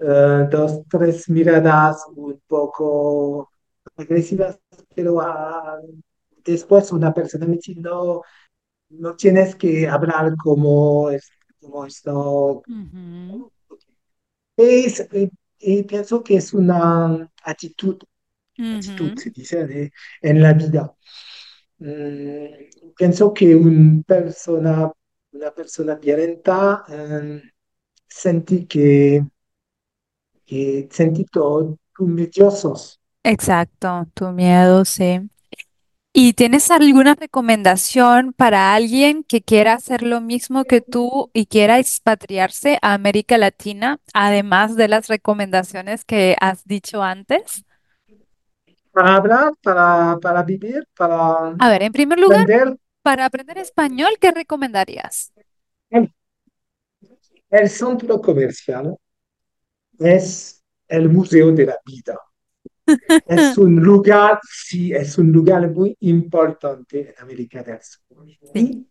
eh, 0.00 0.48
dos, 0.50 0.82
tres 0.90 1.28
miradas 1.30 2.04
un 2.16 2.40
poco 2.48 3.50
agresivas, 3.96 4.60
pero 4.94 5.20
ah, 5.22 5.78
después 6.44 6.92
una 6.92 7.14
persona 7.14 7.46
me 7.46 7.56
dice, 7.56 7.74
no, 7.76 8.22
no 8.90 9.16
tienes 9.16 9.56
que 9.56 9.88
hablar 9.88 10.36
como, 10.38 11.10
es, 11.10 11.30
como 11.60 11.86
esto. 11.86 12.66
ujú, 12.68 13.50
Es, 14.56 15.00
eh, 15.12 15.30
y 15.58 15.82
pienso 15.84 16.22
que 16.22 16.36
es 16.36 16.52
una 16.54 17.30
actitud, 17.44 17.98
actitud, 18.70 19.12
ujú. 19.12 19.22
se 19.22 19.30
dice, 19.30 19.66
de- 19.66 19.92
en 20.22 20.42
la 20.42 20.52
vida. 20.54 20.94
Mm, 21.78 22.92
pienso 22.96 23.34
que 23.34 23.56
un 23.56 24.04
persona, 24.04 24.92
una 25.32 25.52
persona 25.54 25.96
violenta 25.96 26.84
eh, 26.88 27.42
sentí 28.18 28.66
que 28.66 29.24
sentí 30.90 31.24
todo 31.24 31.78
nerviosos. 31.98 33.00
Exacto, 33.22 34.06
tu 34.14 34.30
miedo, 34.30 34.84
sí. 34.84 35.20
¿Y 36.12 36.32
tienes 36.32 36.70
alguna 36.70 37.14
recomendación 37.14 38.32
para 38.32 38.74
alguien 38.74 39.22
que 39.22 39.42
quiera 39.42 39.74
hacer 39.74 40.02
lo 40.02 40.20
mismo 40.20 40.64
que 40.64 40.80
tú 40.80 41.30
y 41.32 41.46
quiera 41.46 41.78
expatriarse 41.78 42.78
a 42.82 42.94
América 42.94 43.38
Latina, 43.38 44.00
además 44.14 44.74
de 44.74 44.88
las 44.88 45.06
recomendaciones 45.06 46.04
que 46.04 46.34
has 46.40 46.64
dicho 46.64 47.02
antes? 47.02 47.64
Para 48.90 49.16
hablar, 49.16 49.52
para, 49.62 50.18
para 50.20 50.42
vivir, 50.42 50.88
para 50.96 51.54
A 51.58 51.68
ver, 51.68 51.82
en 51.82 51.92
primer 51.92 52.18
lugar, 52.18 52.40
aprender, 52.40 52.76
para 53.02 53.26
aprender 53.26 53.58
español, 53.58 54.10
¿qué 54.20 54.32
recomendarías? 54.32 55.32
el, 55.90 56.12
el 57.50 57.68
centro 57.68 58.20
comercial 58.20 58.96
es 59.98 60.62
el 60.86 61.08
museo 61.08 61.52
de 61.52 61.66
la 61.66 61.78
vida. 61.84 62.18
Es 63.26 63.58
un 63.58 63.76
lugar, 63.76 64.40
sí, 64.42 64.94
es 64.94 65.18
un 65.18 65.30
lugar 65.30 65.70
muy 65.70 65.94
importante 66.00 67.10
en 67.10 67.14
América 67.22 67.62
del 67.62 67.78
Sur. 67.82 68.24
Y 68.54 68.88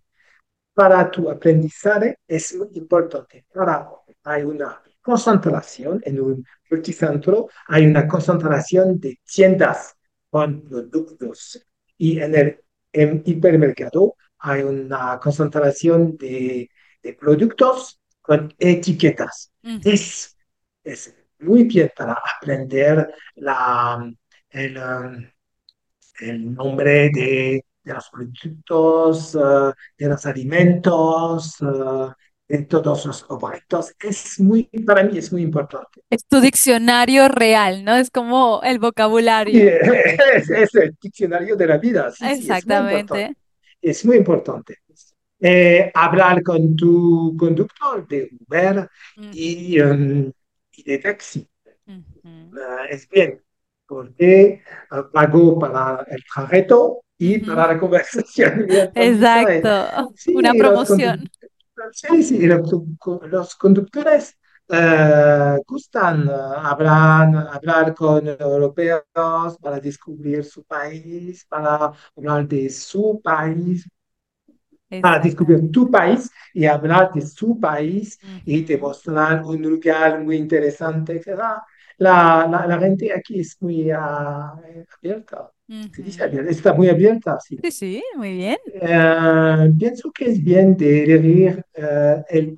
para 0.71 1.09
tu 1.09 1.27
aprendizaje 1.31 2.19
es 2.27 2.53
muy 2.53 2.69
importante. 2.75 3.47
Ahora, 3.55 3.89
hay 4.23 4.43
una, 4.43 4.83
concentración 5.07 6.01
en 6.03 6.19
un 6.19 6.45
multicentro, 6.69 7.47
hay 7.67 7.85
una 7.85 8.05
concentración 8.09 8.99
de 8.99 9.17
tiendas 9.23 9.95
con 10.29 10.61
productos 10.63 11.65
y 11.97 12.19
en 12.19 12.35
el 12.35 12.59
en 12.91 13.23
hipermercado 13.25 14.15
hay 14.39 14.63
una 14.63 15.17
concentración 15.19 16.17
de, 16.17 16.69
de 17.01 17.13
productos 17.13 18.01
con 18.27 18.53
etiquetas. 18.59 19.53
Es, 19.83 20.35
es 20.83 21.15
muy 21.39 21.63
bien 21.63 21.89
para 21.95 22.21
aprender 22.35 23.09
la, 23.35 24.11
el, 24.49 24.77
um, 24.77 25.25
el 26.19 26.53
nombre 26.53 27.09
de, 27.13 27.63
de 27.83 27.93
los 27.93 28.09
productos, 28.09 29.33
uh, 29.35 29.71
de 29.97 30.07
los 30.09 30.25
alimentos, 30.25 31.61
uh, 31.61 32.11
de 32.49 32.63
todos 32.63 33.05
los 33.05 33.25
objetos. 33.29 33.93
Es 33.97 34.41
muy, 34.41 34.63
para 34.85 35.03
mí 35.03 35.17
es 35.17 35.31
muy 35.31 35.43
importante. 35.43 36.01
Es 36.09 36.25
tu 36.25 36.41
diccionario 36.41 37.29
real, 37.29 37.85
¿no? 37.85 37.95
Es 37.95 38.11
como 38.11 38.61
el 38.61 38.79
vocabulario. 38.79 39.69
es, 40.35 40.49
es 40.49 40.75
el 40.75 40.97
diccionario 41.01 41.55
de 41.55 41.65
la 41.65 41.77
vida, 41.77 42.11
sí, 42.11 42.17
sí, 42.17 42.25
es 42.25 42.67
muy 42.67 42.75
importante. 42.87 43.21
Exactamente. 43.21 43.37
Es 43.81 44.05
muy 44.05 44.17
importante. 44.17 44.79
Eh, 45.39 45.91
hablar 45.93 46.41
con 46.43 46.75
tu 46.75 47.35
conductor 47.37 48.07
de 48.07 48.29
Uber 48.47 48.89
Ujú, 49.17 49.31
y, 49.31 49.79
um, 49.81 50.31
y 50.71 50.83
de 50.83 50.97
taxi. 50.99 51.47
Uh, 52.51 52.85
es 52.89 53.07
bien, 53.09 53.41
porque 53.87 54.61
uh, 54.91 55.11
pago 55.11 55.59
para 55.59 56.05
el 56.09 56.23
trayecto 56.33 57.01
y 57.17 57.39
para 57.39 57.67
la 57.67 57.79
conversación. 57.79 58.67
Exacto. 58.95 60.15
Una 60.33 60.53
Sí, 60.53 60.59
promoción. 60.59 61.29
sí, 61.91 62.23
sí, 62.23 62.47
los, 62.47 62.71
los 63.29 63.55
conductores 63.55 64.37
uh, 64.69 65.61
gustan 65.67 66.27
uh, 66.27 66.31
hablar, 66.33 67.49
hablar 67.53 67.93
con 67.95 68.27
europeos 68.27 69.03
para 69.61 69.79
descubrir 69.79 70.43
su 70.43 70.63
país, 70.63 71.45
para 71.47 71.91
hablar 72.15 72.47
de 72.47 72.69
su 72.69 73.21
país, 73.23 73.87
para 74.99 75.19
descubrir 75.19 75.69
Exactamente. 75.69 75.71
tu 75.71 75.89
país 75.91 76.29
y 76.53 76.65
hablar 76.65 77.11
de 77.13 77.21
su 77.21 77.59
país 77.59 78.19
y 78.45 78.63
te 78.65 78.77
mostrar 78.77 79.43
un 79.45 79.61
lugar 79.61 80.23
muy 80.23 80.37
interesante, 80.37 81.13
etcétera. 81.13 81.63
La, 81.97 82.47
la, 82.49 82.67
la 82.67 82.79
gente 82.79 83.11
aquí 83.13 83.39
es 83.39 83.57
muy 83.61 83.89
ah, 83.91 84.53
abierta, 85.01 85.51
ujú. 85.69 86.21
abierta, 86.21 86.51
está 86.51 86.73
muy 86.73 86.89
abierta, 86.89 87.39
sí. 87.39 87.63
Sí, 87.63 87.71
sí, 87.71 88.03
muy 88.15 88.33
bien. 88.35 88.57
Eh, 88.65 89.71
pienso 89.77 90.11
que 90.11 90.25
es 90.25 90.43
bien 90.43 90.75
de 90.77 91.03
elegir 91.03 91.63
eh, 91.73 92.23
el 92.29 92.53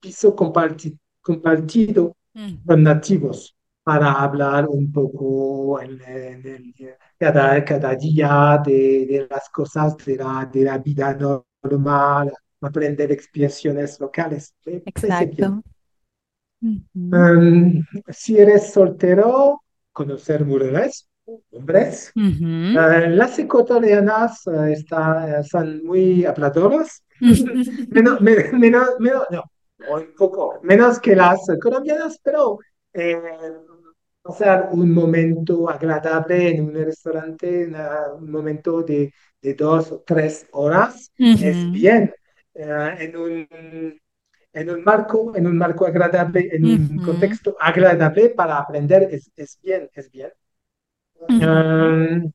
piso 0.00 0.34
comparti- 0.34 0.98
compartido 1.20 2.16
con 2.64 2.82
Ujú, 2.82 2.82
nativos 2.82 3.56
para 3.82 4.12
hablar 4.12 4.66
un 4.68 4.90
poco 4.92 5.80
en, 5.80 6.00
en 6.02 6.46
el, 6.46 6.74
cada, 7.18 7.64
cada 7.64 7.94
día 7.94 8.60
de, 8.64 9.06
de 9.06 9.26
las 9.30 9.48
cosas 9.50 9.96
de 9.98 10.16
la, 10.16 10.48
de 10.52 10.64
la 10.64 10.78
vida 10.78 11.14
normal, 11.14 11.44
aprender 12.60 13.12
expresiones 13.12 14.00
locales. 14.00 14.54
Exacto. 14.64 15.62
Um, 16.94 17.84
si 18.08 18.38
eres 18.38 18.72
soltero, 18.72 19.62
conocer 19.92 20.44
mujeres, 20.44 21.08
hombres. 21.52 22.12
Uh, 22.16 23.08
las 23.10 23.38
ecuatorianas 23.38 24.46
uh, 24.46 24.64
está, 24.64 25.42
son 25.44 25.84
muy 25.84 26.24
habladoras, 26.24 27.02
menos, 27.90 28.20
me- 28.20 28.52
menos, 28.52 28.88
menos, 28.98 29.24
no, 29.30 29.44
un 29.78 30.14
poco 30.16 30.60
menos 30.62 30.98
que 30.98 31.14
las 31.14 31.40
colombianas, 31.62 32.18
pero 32.22 32.58
eh, 32.92 33.20
pasar 34.26 34.68
un 34.72 34.92
momento 34.92 35.68
agradable 35.70 36.50
en 36.50 36.64
un 36.66 36.74
restaurante, 36.74 37.66
una- 37.68 38.12
un 38.14 38.30
momento 38.30 38.82
de, 38.82 39.12
de 39.42 39.54
dos 39.54 39.92
o 39.92 40.02
tres 40.06 40.46
horas, 40.52 41.12
es 41.36 41.70
bien. 41.70 42.12
Eh, 42.54 42.94
en 43.00 43.16
un, 43.16 43.48
en 44.52 44.70
un 44.70 44.82
marco, 44.84 45.36
en 45.36 45.46
un 45.46 45.56
marco 45.58 45.86
agradable, 45.86 46.48
en 46.52 46.64
un 46.64 47.00
contexto 47.00 47.56
agradable 47.60 48.30
para 48.30 48.58
aprender, 48.58 49.08
es, 49.12 49.30
es 49.36 49.58
bien, 49.62 49.90
es 49.94 50.10
bien. 50.10 50.30
Um, 51.40 52.32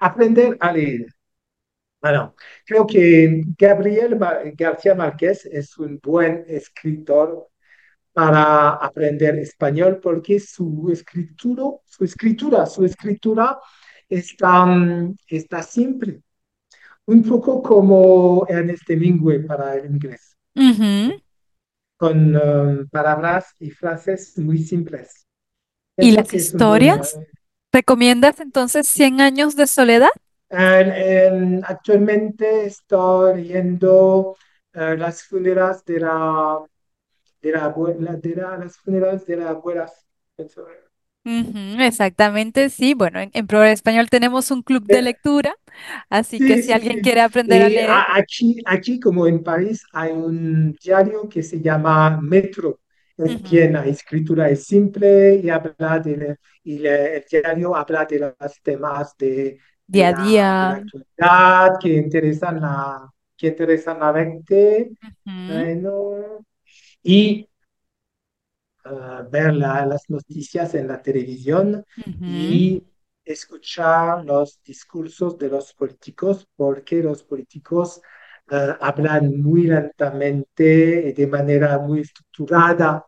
aprender 0.00 0.56
a 0.60 0.72
leer. 0.72 1.06
Bueno, 2.00 2.34
creo 2.66 2.86
que 2.86 3.42
Gabriel 3.58 4.18
García 4.56 4.94
Márquez 4.94 5.46
es 5.46 5.78
un 5.78 5.98
buen 6.02 6.44
escritor 6.48 7.48
para 8.16 8.70
aprender 8.76 9.36
español 9.38 10.00
porque 10.02 10.40
su 10.40 10.88
escritura, 10.90 11.64
su 11.84 12.02
escritura, 12.02 12.64
su 12.64 12.82
escritura 12.86 13.58
está, 14.08 14.64
mm, 14.64 15.16
está 15.28 15.62
simple, 15.62 16.22
un 17.06 17.22
poco 17.22 17.62
como 17.62 18.46
Ernest 18.48 18.88
Hemingway 18.88 19.46
para 19.46 19.74
el 19.76 19.86
inglés, 19.86 20.36
con 21.98 22.36
um, 22.36 22.88
palabras 22.88 23.54
y 23.60 23.70
frases 23.70 24.38
muy 24.38 24.58
simples. 24.58 25.26
¿Y 25.98 26.12
las 26.12 26.32
historias? 26.32 27.18
¿Recomiendas 27.70 28.40
entonces 28.40 28.86
Cien 28.86 29.20
años 29.20 29.56
de 29.56 29.66
soledad? 29.66 30.08
en- 30.48 31.62
actualmente 31.66 32.64
estoy 32.66 33.42
leyendo 33.42 34.36
eh, 34.72 34.96
las 34.96 35.24
funerales 35.24 35.84
de 35.84 36.00
la, 36.00 36.58
de 37.46 37.52
la 37.52 37.64
abuela, 37.66 38.16
de 38.16 38.34
la- 38.36 38.56
las 38.58 38.76
funerales 38.78 39.26
de 39.26 39.36
las 39.36 39.48
abuelas. 39.48 40.06
Exactamente, 41.80 42.70
sí. 42.70 42.94
Bueno, 42.94 43.18
en, 43.20 43.30
en 43.34 43.46
Progreso 43.46 43.74
Español 43.74 44.08
tenemos 44.10 44.50
un 44.50 44.62
club 44.62 44.84
de 44.88 45.02
Eh, 45.02 45.02
lectura, 45.02 45.56
así 46.10 46.40
que 46.42 46.56
Sí, 46.56 46.62
si 46.62 46.72
sí, 46.72 46.72
alguien 46.72 47.00
sí. 47.00 47.00
quiere 47.00 47.20
aprender 47.22 47.62
a 47.62 47.68
leer, 47.70 48.06
a- 48.08 48.16
aquí, 48.16 48.56
aquí, 48.66 49.00
como 49.00 49.26
en 49.26 49.42
París, 49.42 49.82
hay 49.92 50.12
un 50.12 50.72
diario 50.72 51.28
que 51.28 51.42
se 51.42 51.60
llama 51.60 52.20
Metro. 52.20 52.80
Es 53.16 53.40
ujú, 53.40 53.48
bien, 53.48 53.72
la 53.74 53.86
escritura 53.86 54.50
es 54.50 54.64
simple 54.66 55.36
y 55.36 55.48
habla 55.48 55.98
de, 56.00 56.36
y 56.64 56.78
le- 56.78 57.16
el 57.16 57.24
diario 57.30 57.74
habla 57.74 58.04
de 58.04 58.18
los 58.18 58.60
temas 58.62 59.14
de, 59.16 59.58
día 59.86 60.08
a 60.08 60.12
día. 60.12 60.52
actualidad 60.74 61.78
que 61.80 61.88
interesan 61.94 62.60
la, 62.60 63.10
que 63.36 63.48
interesan 63.48 64.02
a 64.02 64.12
la 64.12 64.24
gente. 64.24 64.92
Ujú, 65.26 65.46
Bueno, 65.46 66.44
y 67.06 67.48
uh, 68.84 69.28
ver 69.30 69.54
la- 69.54 69.86
las 69.86 70.08
noticias 70.10 70.74
en 70.74 70.88
la 70.88 71.02
televisión 71.02 71.84
y 72.24 72.82
escuchar 73.24 74.24
los 74.24 74.60
discursos 74.64 75.38
de 75.38 75.48
los 75.48 75.72
políticos, 75.74 76.46
porque 76.56 77.02
los 77.02 77.22
políticos 77.24 78.00
uh, 78.50 78.74
hablan 78.80 79.40
muy 79.42 79.64
lentamente 79.66 81.08
y 81.08 81.12
de 81.12 81.26
manera 81.26 81.78
muy 81.78 82.00
estructurada, 82.00 83.04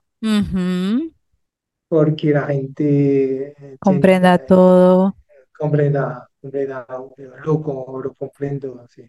porque 1.89 2.31
la 2.33 2.47
gente 2.47 3.49
eh, 3.75 3.79
tiene, 3.83 4.09
Comprenda 4.09 4.39
todo. 4.39 5.17
comprenda, 5.59 6.29
comprenda, 6.41 6.87
lo, 6.89 8.01
lo 8.03 8.15
comprendo, 8.15 8.87
sí, 8.89 9.03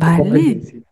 lo 0.00 0.14
Vale. 0.14 0.14
comprenden, 0.14 0.62
sí. 0.62 0.84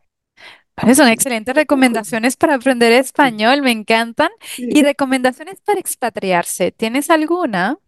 Son 0.94 1.08
excelentes 1.08 1.54
recomendaciones 1.54 2.36
para 2.36 2.54
aprender 2.54 2.92
español, 2.92 3.62
me 3.62 3.70
encantan. 3.70 4.30
Y 4.68 4.82
Sí. 4.82 4.82
recomendaciones 4.82 5.60
para 5.60 5.80
expatriarse, 5.80 6.72
¿tienes 6.72 7.10
alguna? 7.10 7.78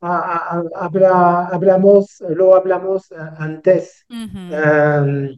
a- 0.00 0.58
a- 0.58 0.84
habla- 0.86 1.46
hablamos, 1.48 2.20
lo 2.28 2.54
hablamos 2.56 3.10
eh, 3.12 3.16
antes. 3.38 4.06
Ujú, 4.08 4.38
Em, 4.48 5.36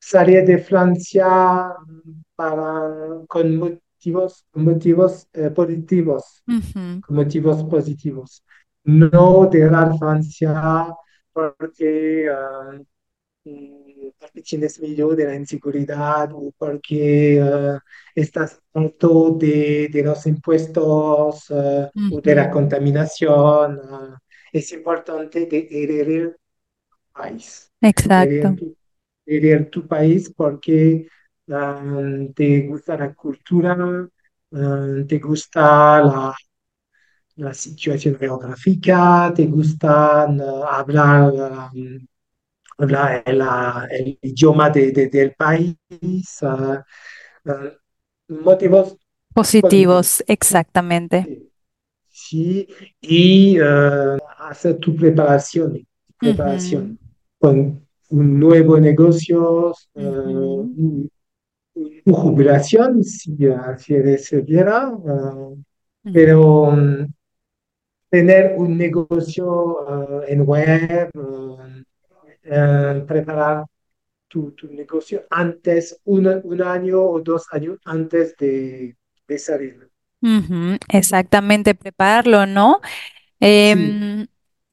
salir 0.00 0.44
de 0.46 0.58
Francia 0.58 1.74
para, 2.36 3.24
con 3.28 3.56
motivos, 3.56 4.46
motivos 4.54 5.28
eh, 5.32 5.50
positivos, 5.50 6.42
ujú, 6.48 7.02
con 7.02 7.16
motivos 7.16 7.64
positivos. 7.64 8.44
No 8.84 9.46
dejar 9.50 9.98
Francia 9.98 10.86
porque, 11.32 12.28
porque 14.18 14.42
tienes 14.42 14.78
miedo 14.80 15.14
de 15.14 15.24
la 15.24 15.34
inseguridad 15.36 16.30
o 16.34 16.52
porque 16.58 17.38
eh, 17.38 17.78
estás 18.14 18.60
harto 18.74 19.30
de, 19.38 19.88
de 19.90 20.02
los 20.02 20.26
impuestos 20.26 21.46
eh, 21.50 21.88
o 22.08 22.20
de 22.20 22.34
la 22.34 22.50
contaminación. 22.50 23.76
eh. 23.78 24.16
Es 24.52 24.72
importante 24.72 25.46
de 25.46 25.68
heredar 25.70 26.36
tu 26.90 26.98
país, 27.12 27.72
Exacto. 27.82 28.56
tu, 28.56 28.76
heredar 29.26 29.66
tu 29.70 29.86
país 29.86 30.32
porque 30.36 31.06
te 32.34 32.66
gusta 32.68 32.96
la 32.96 33.14
cultura, 33.14 33.76
te 35.08 35.18
gusta 35.18 36.00
la, 36.02 36.34
la 37.36 37.54
situación 37.54 38.16
geográfica, 38.18 39.32
te 39.34 39.46
gusta 39.46 40.22
hablar. 40.24 41.32
La- 42.88 43.22
la- 43.26 43.88
el 43.90 44.18
idioma 44.22 44.70
de- 44.70 44.92
de- 44.92 45.08
del 45.08 45.34
país, 45.34 45.76
ah, 46.42 46.84
ah, 47.46 47.70
motivos 48.28 48.96
Positivos, 49.32 50.24
exactamente. 50.26 51.48
Sí, 52.08 52.66
y 53.00 53.60
uh, 53.60 54.18
hacer 54.38 54.78
tu 54.78 54.94
preparación, 54.96 55.86
preparación 56.18 56.98
con 57.38 57.86
un 58.10 58.40
nuevo 58.40 58.78
negocio, 58.78 59.72
uh, 59.94 60.60
ujú, 60.62 61.08
tu 62.04 62.12
jubilación, 62.14 63.02
si, 63.04 63.36
si 63.78 63.98
recibiera, 64.00 64.88
uh, 64.90 65.56
ujú, 66.04 66.12
pero 66.12 66.62
um, 66.64 67.06
tener 68.10 68.54
un 68.56 68.76
negocio 68.76 69.46
uh, 69.86 70.22
en 70.26 70.42
web, 70.42 71.10
uh, 72.50 73.06
preparar 73.06 73.64
tu, 74.28 74.52
tu 74.52 74.68
negocio 74.68 75.26
antes, 75.30 76.00
un, 76.04 76.26
un 76.44 76.62
año 76.62 77.02
o 77.02 77.20
dos 77.22 77.46
años 77.52 77.78
antes 77.84 78.36
de, 78.38 78.96
de 79.28 79.38
salir. 79.38 79.90
Exactamente, 80.88 81.74
prepararlo, 81.74 82.46
¿no? 82.46 82.80
Sí, 83.62 84.00
Em, 84.10 84.26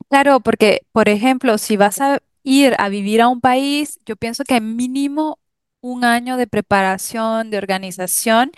claro, 0.10 0.40
porque, 0.42 0.82
por 0.92 1.10
ejemplo, 1.10 1.58
si 1.58 1.78
vas 1.78 2.02
a 2.02 2.20
ir 2.44 2.76
a 2.80 2.90
vivir 2.90 3.22
a 3.22 3.28
un 3.30 3.42
país, 3.42 4.00
yo 4.06 4.16
pienso 4.18 4.44
que 4.46 4.62
mínimo 4.62 5.40
un 5.82 6.06
año 6.06 6.38
de 6.38 6.48
preparación, 6.48 7.52
de 7.52 7.58
organización, 7.58 8.52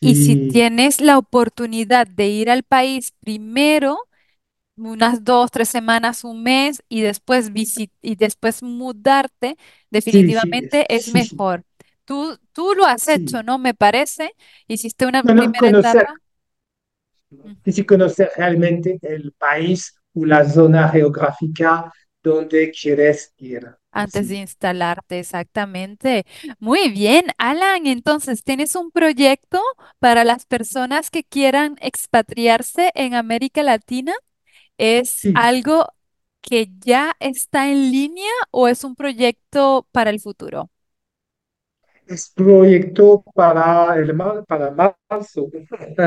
y 0.00 0.16
si 0.16 0.36
tienes 0.38 1.00
la 1.00 1.18
oportunidad 1.18 2.06
de 2.06 2.28
ir 2.28 2.50
al 2.50 2.62
país 2.64 3.12
primero, 3.20 3.98
unas 4.86 5.24
dos, 5.24 5.50
tres 5.50 5.68
semanas, 5.68 6.24
un 6.24 6.42
mes, 6.42 6.82
y 6.88 7.02
después 7.02 7.52
visit 7.52 7.92
y 8.02 8.16
después 8.16 8.62
mudarte, 8.62 9.56
sí, 9.98 10.32
sí, 10.34 10.58
es- 10.60 10.74
definitivamente 10.74 10.94
es 10.94 11.08
sí, 11.08 11.08
mejor. 11.08 11.64
Tú, 12.04 12.38
tú 12.52 12.74
lo 12.74 12.86
has 12.86 13.08
hecho. 13.08 13.42
¿no? 13.42 13.58
Me 13.58 13.74
parece. 13.74 14.32
Hiciste 14.68 15.06
una 15.06 15.24
primera 15.24 15.58
Conocer, 15.58 15.70
etapa. 15.70 16.14
y 17.64 17.72
sí 17.72 17.84
conocer 17.86 18.30
realmente 18.36 18.98
el 19.02 19.32
país 19.32 19.94
o 20.14 20.24
la 20.26 20.48
zona 20.48 20.88
geográfica 20.88 21.92
donde 22.22 22.70
quieres 22.70 23.32
ir. 23.38 23.66
Antes 23.92 24.28
de 24.28 24.36
instalarte, 24.36 25.18
exactamente. 25.18 26.24
Muy 26.60 26.90
bien, 26.90 27.26
Alan, 27.38 27.86
entonces, 27.88 28.44
¿tienes 28.44 28.76
un 28.76 28.92
proyecto 28.92 29.60
para 29.98 30.22
las 30.24 30.46
personas 30.46 31.10
que 31.10 31.24
quieran 31.24 31.76
expatriarse 31.80 32.92
en 32.94 33.14
América 33.14 33.62
Latina? 33.64 34.12
¿Es 34.80 35.22
sí, 35.22 35.34
algo 35.34 35.86
que 36.42 36.68
ya 36.80 37.14
está 37.20 37.70
en 37.70 37.90
línea 37.92 38.30
o 38.50 38.68
es 38.68 38.84
un 38.84 38.96
proyecto 38.96 39.88
para 39.92 40.10
el 40.10 40.20
futuro? 40.20 40.70
es 42.06 42.30
proyecto 42.34 43.22
para, 43.34 43.96
el, 43.96 44.14
mar- 44.14 44.44
para 44.46 44.70
marzo. 44.70 45.48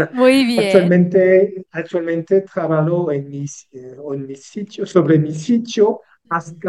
Muy 0.10 0.46
bien. 0.46 0.94
Actualmente, 1.08 1.66
actualmente 1.72 2.42
trabajo 2.42 3.12
en 3.12 3.28
mi, 3.30 3.46
eh, 3.72 3.96
en 4.14 4.28
mi 4.28 4.36
sitio, 4.36 4.86
sobre 4.86 5.18
mi 5.18 5.34
sitio 5.34 6.02
Ujú, 6.26 6.60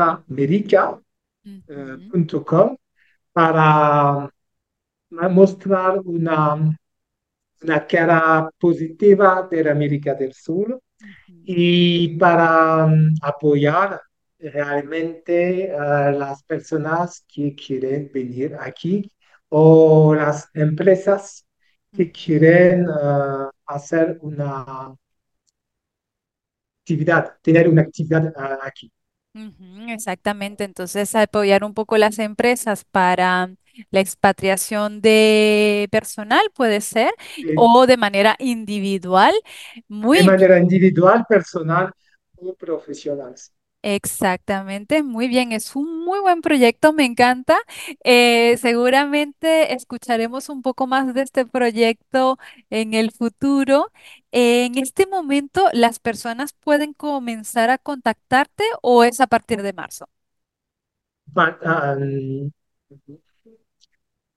ujú, 1.85 2.11
ascaamerica.com 2.25 2.77
para 3.33 4.31
mostrar 5.31 6.01
una, 6.05 6.79
una 7.63 7.87
cara 7.87 8.51
positiva 8.59 9.49
de 9.51 9.65
la 9.65 9.73
América 9.73 10.15
del 10.15 10.33
Sur 10.35 10.81
y 11.45 12.17
para 12.19 12.87
mm, 12.87 13.17
apoyar 13.23 14.01
realmente 14.39 15.73
a 15.75 16.11
las 16.11 16.43
personas 16.45 17.25
que 17.29 17.55
quieren 17.55 18.11
venir 18.13 18.57
aquí 18.59 19.11
o 19.49 20.15
las 20.15 20.49
empresas 20.55 21.47
que 21.93 22.11
quieren 22.11 22.87
ah, 22.89 23.51
hacer 23.67 24.19
una 24.23 24.95
actividad, 26.81 27.37
tener 27.43 27.69
una 27.69 27.83
actividad 27.83 28.33
ah, 28.37 28.59
aquí. 28.63 28.93
Exactamente, 29.89 30.65
entonces 30.65 31.15
apoyar 31.15 31.65
un 31.65 31.75
poco 31.75 31.97
las 31.99 32.19
empresas 32.19 32.85
para 32.85 33.55
la 33.91 34.01
expatriación 34.01 35.01
de 35.01 35.89
personal 35.91 36.43
puede 36.55 36.81
ser 36.81 37.13
o 37.55 37.87
de 37.87 37.97
manera 37.97 38.37
individual. 38.39 39.35
de 40.13 40.23
Muy 40.23 40.31
manera 40.31 40.59
individual, 40.59 41.27
personal 41.29 41.93
o 42.37 42.55
profesional. 42.55 43.35
Exactamente, 43.87 45.03
muy 45.03 45.29
bien, 45.29 45.53
es 45.53 45.77
un 45.77 46.05
muy 46.07 46.19
buen 46.21 46.41
proyecto, 46.41 46.95
me 46.95 47.05
encanta. 47.05 47.59
Eh, 48.03 48.57
seguramente 48.57 49.75
escucharemos 49.75 50.49
un 50.49 50.63
poco 50.63 50.87
más 50.87 51.13
de 51.13 51.21
este 51.21 51.45
proyecto 51.45 52.39
en 52.71 52.95
el 52.95 53.11
futuro. 53.13 53.93
En 54.33 54.79
este 54.79 55.07
momento, 55.07 55.69
¿las 55.75 55.99
personas 55.99 56.55
pueden 56.55 56.95
comenzar 56.95 57.69
a 57.69 57.77
contactarte 57.77 58.65
o 58.81 59.05
es 59.05 59.21
a 59.21 59.27
partir 59.27 59.61
de 59.61 59.75
marzo? 59.75 60.09
Ah, 61.37 61.97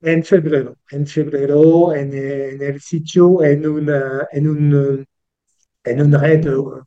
En 0.00 0.22
febrero, 0.24 0.76
en 0.90 1.06
febrero, 1.06 1.92
en, 1.94 2.12
eh, 2.14 2.50
en 2.54 2.62
el 2.62 2.80
sitio, 2.80 3.42
en 3.42 3.66
una, 3.66 4.28
en 4.30 4.48
un, 4.48 5.06
en 5.84 6.00
una 6.02 6.18
red 6.18 6.44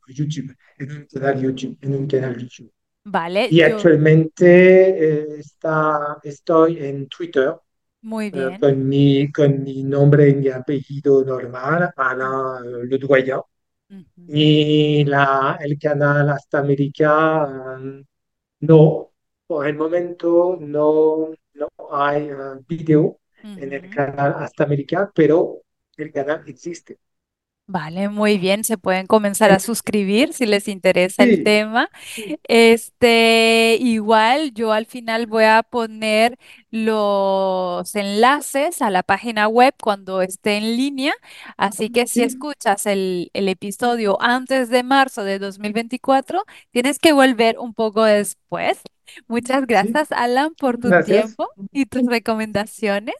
YouTube, 0.08 0.54
en 0.78 0.92
un 0.92 1.06
canal 1.12 1.42
YouTube, 1.42 1.78
en 1.80 1.94
un 1.94 2.06
canal 2.06 2.36
YouTube. 2.38 2.72
Vale, 3.04 3.48
Y 3.50 3.56
yo, 3.58 3.66
actualmente 3.66 4.46
eh, 4.46 5.40
está, 5.40 6.18
estoy 6.22 6.78
en 6.78 7.08
Twitter 7.08 7.54
muy 8.02 8.26
eh, 8.26 8.30
bien. 8.30 8.60
con 8.60 8.88
mi, 8.88 9.30
con 9.32 9.62
mi 9.62 9.82
nombre 9.84 10.30
y 10.30 10.34
mi 10.36 10.48
apellido 10.48 11.24
normal, 11.24 11.90
Alain 11.96 12.88
Ledoyen. 12.88 13.40
Y 14.26 15.04
la, 15.04 15.58
el 15.60 15.78
canal 15.78 16.30
Hasta 16.30 16.60
América, 16.60 17.78
eh, 17.78 18.02
no, 18.60 19.11
por 19.52 19.66
el 19.66 19.76
momento 19.76 20.56
no, 20.58 21.28
no 21.52 21.68
hay 21.90 22.30
eh, 22.30 22.34
video 22.66 23.20
en 23.42 23.70
el 23.74 23.90
canal 23.90 24.34
Hasta 24.38 24.64
América, 24.64 25.12
pero 25.14 25.60
el 25.98 26.10
canal 26.10 26.42
existe. 26.46 26.98
Vale, 27.66 28.08
muy 28.08 28.38
bien, 28.38 28.64
se 28.64 28.78
pueden 28.78 29.06
comenzar 29.06 29.50
a 29.52 29.58
suscribir 29.58 30.32
si 30.32 30.46
les 30.46 30.68
interesa 30.68 31.24
el 31.24 31.36
sí, 31.36 31.44
tema. 31.44 31.90
Este, 32.44 33.76
igual 33.78 34.52
yo 34.54 34.72
al 34.72 34.86
final 34.86 35.26
voy 35.26 35.44
a 35.44 35.62
poner 35.62 36.38
los 36.70 37.94
enlaces 37.94 38.80
a 38.80 38.90
la 38.90 39.02
página 39.02 39.48
web 39.48 39.74
cuando 39.82 40.22
esté 40.22 40.56
en 40.56 40.76
línea, 40.76 41.12
así 41.58 41.90
que 41.90 42.06
si 42.06 42.22
escuchas 42.22 42.86
el, 42.86 43.30
el 43.34 43.48
episodio 43.48 44.16
antes 44.22 44.70
de 44.70 44.82
marzo 44.82 45.24
de 45.24 45.38
2024, 45.38 46.42
tienes 46.70 46.98
que 46.98 47.12
volver 47.12 47.58
un 47.58 47.74
poco 47.74 48.04
después. 48.04 48.80
Muchas 49.28 49.66
sí, 49.66 49.66
gracias, 49.66 50.12
Alan, 50.12 50.54
por 50.54 50.78
tu 50.78 50.88
gracias. 50.88 51.36
tiempo 51.36 51.48
y 51.72 51.86
tus 51.86 52.06
recomendaciones 52.06 53.14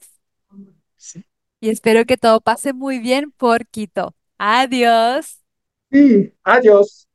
Sí, 0.96 1.24
y 1.60 1.70
espero 1.70 2.04
que 2.06 2.16
todo 2.16 2.40
pase 2.40 2.72
muy 2.72 2.98
bien 2.98 3.30
por 3.32 3.66
Quito. 3.66 4.14
Adiós. 4.38 5.40
sí, 5.90 6.34
adiós. 6.44 7.08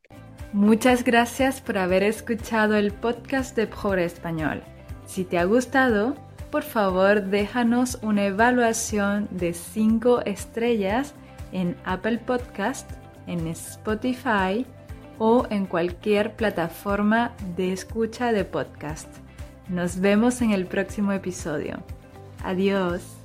Muchas 0.53 1.03
gracias 1.03 1.61
por 1.61 1.78
haber 1.78 2.03
escuchado 2.03 2.75
el 2.75 2.93
podcast 2.93 3.55
de 3.55 3.67
Pobre 3.67 4.05
Español. 4.05 4.63
Si 5.05 5.23
te 5.25 5.38
ha 5.38 5.45
gustado, 5.45 6.15
por 6.51 6.63
favor 6.63 7.23
déjanos 7.25 7.99
una 8.01 8.25
evaluación 8.25 9.28
de 9.32 9.53
5 9.53 10.21
estrellas 10.25 11.13
en 11.51 11.75
Apple 11.86 12.19
Podcast, 12.19 12.89
en 13.28 13.47
Spotify 13.47 14.65
o 15.20 15.45
en 15.49 15.65
cualquier 15.65 16.36
plataforma 16.36 17.34
de 17.55 17.74
escucha 17.74 18.32
de 18.32 18.45
podcast. 18.45 19.09
Nos 19.70 19.99
vemos 19.99 20.41
en 20.41 20.51
el 20.51 20.65
próximo 20.65 21.11
episodio. 21.11 21.80
Adiós. 22.43 23.16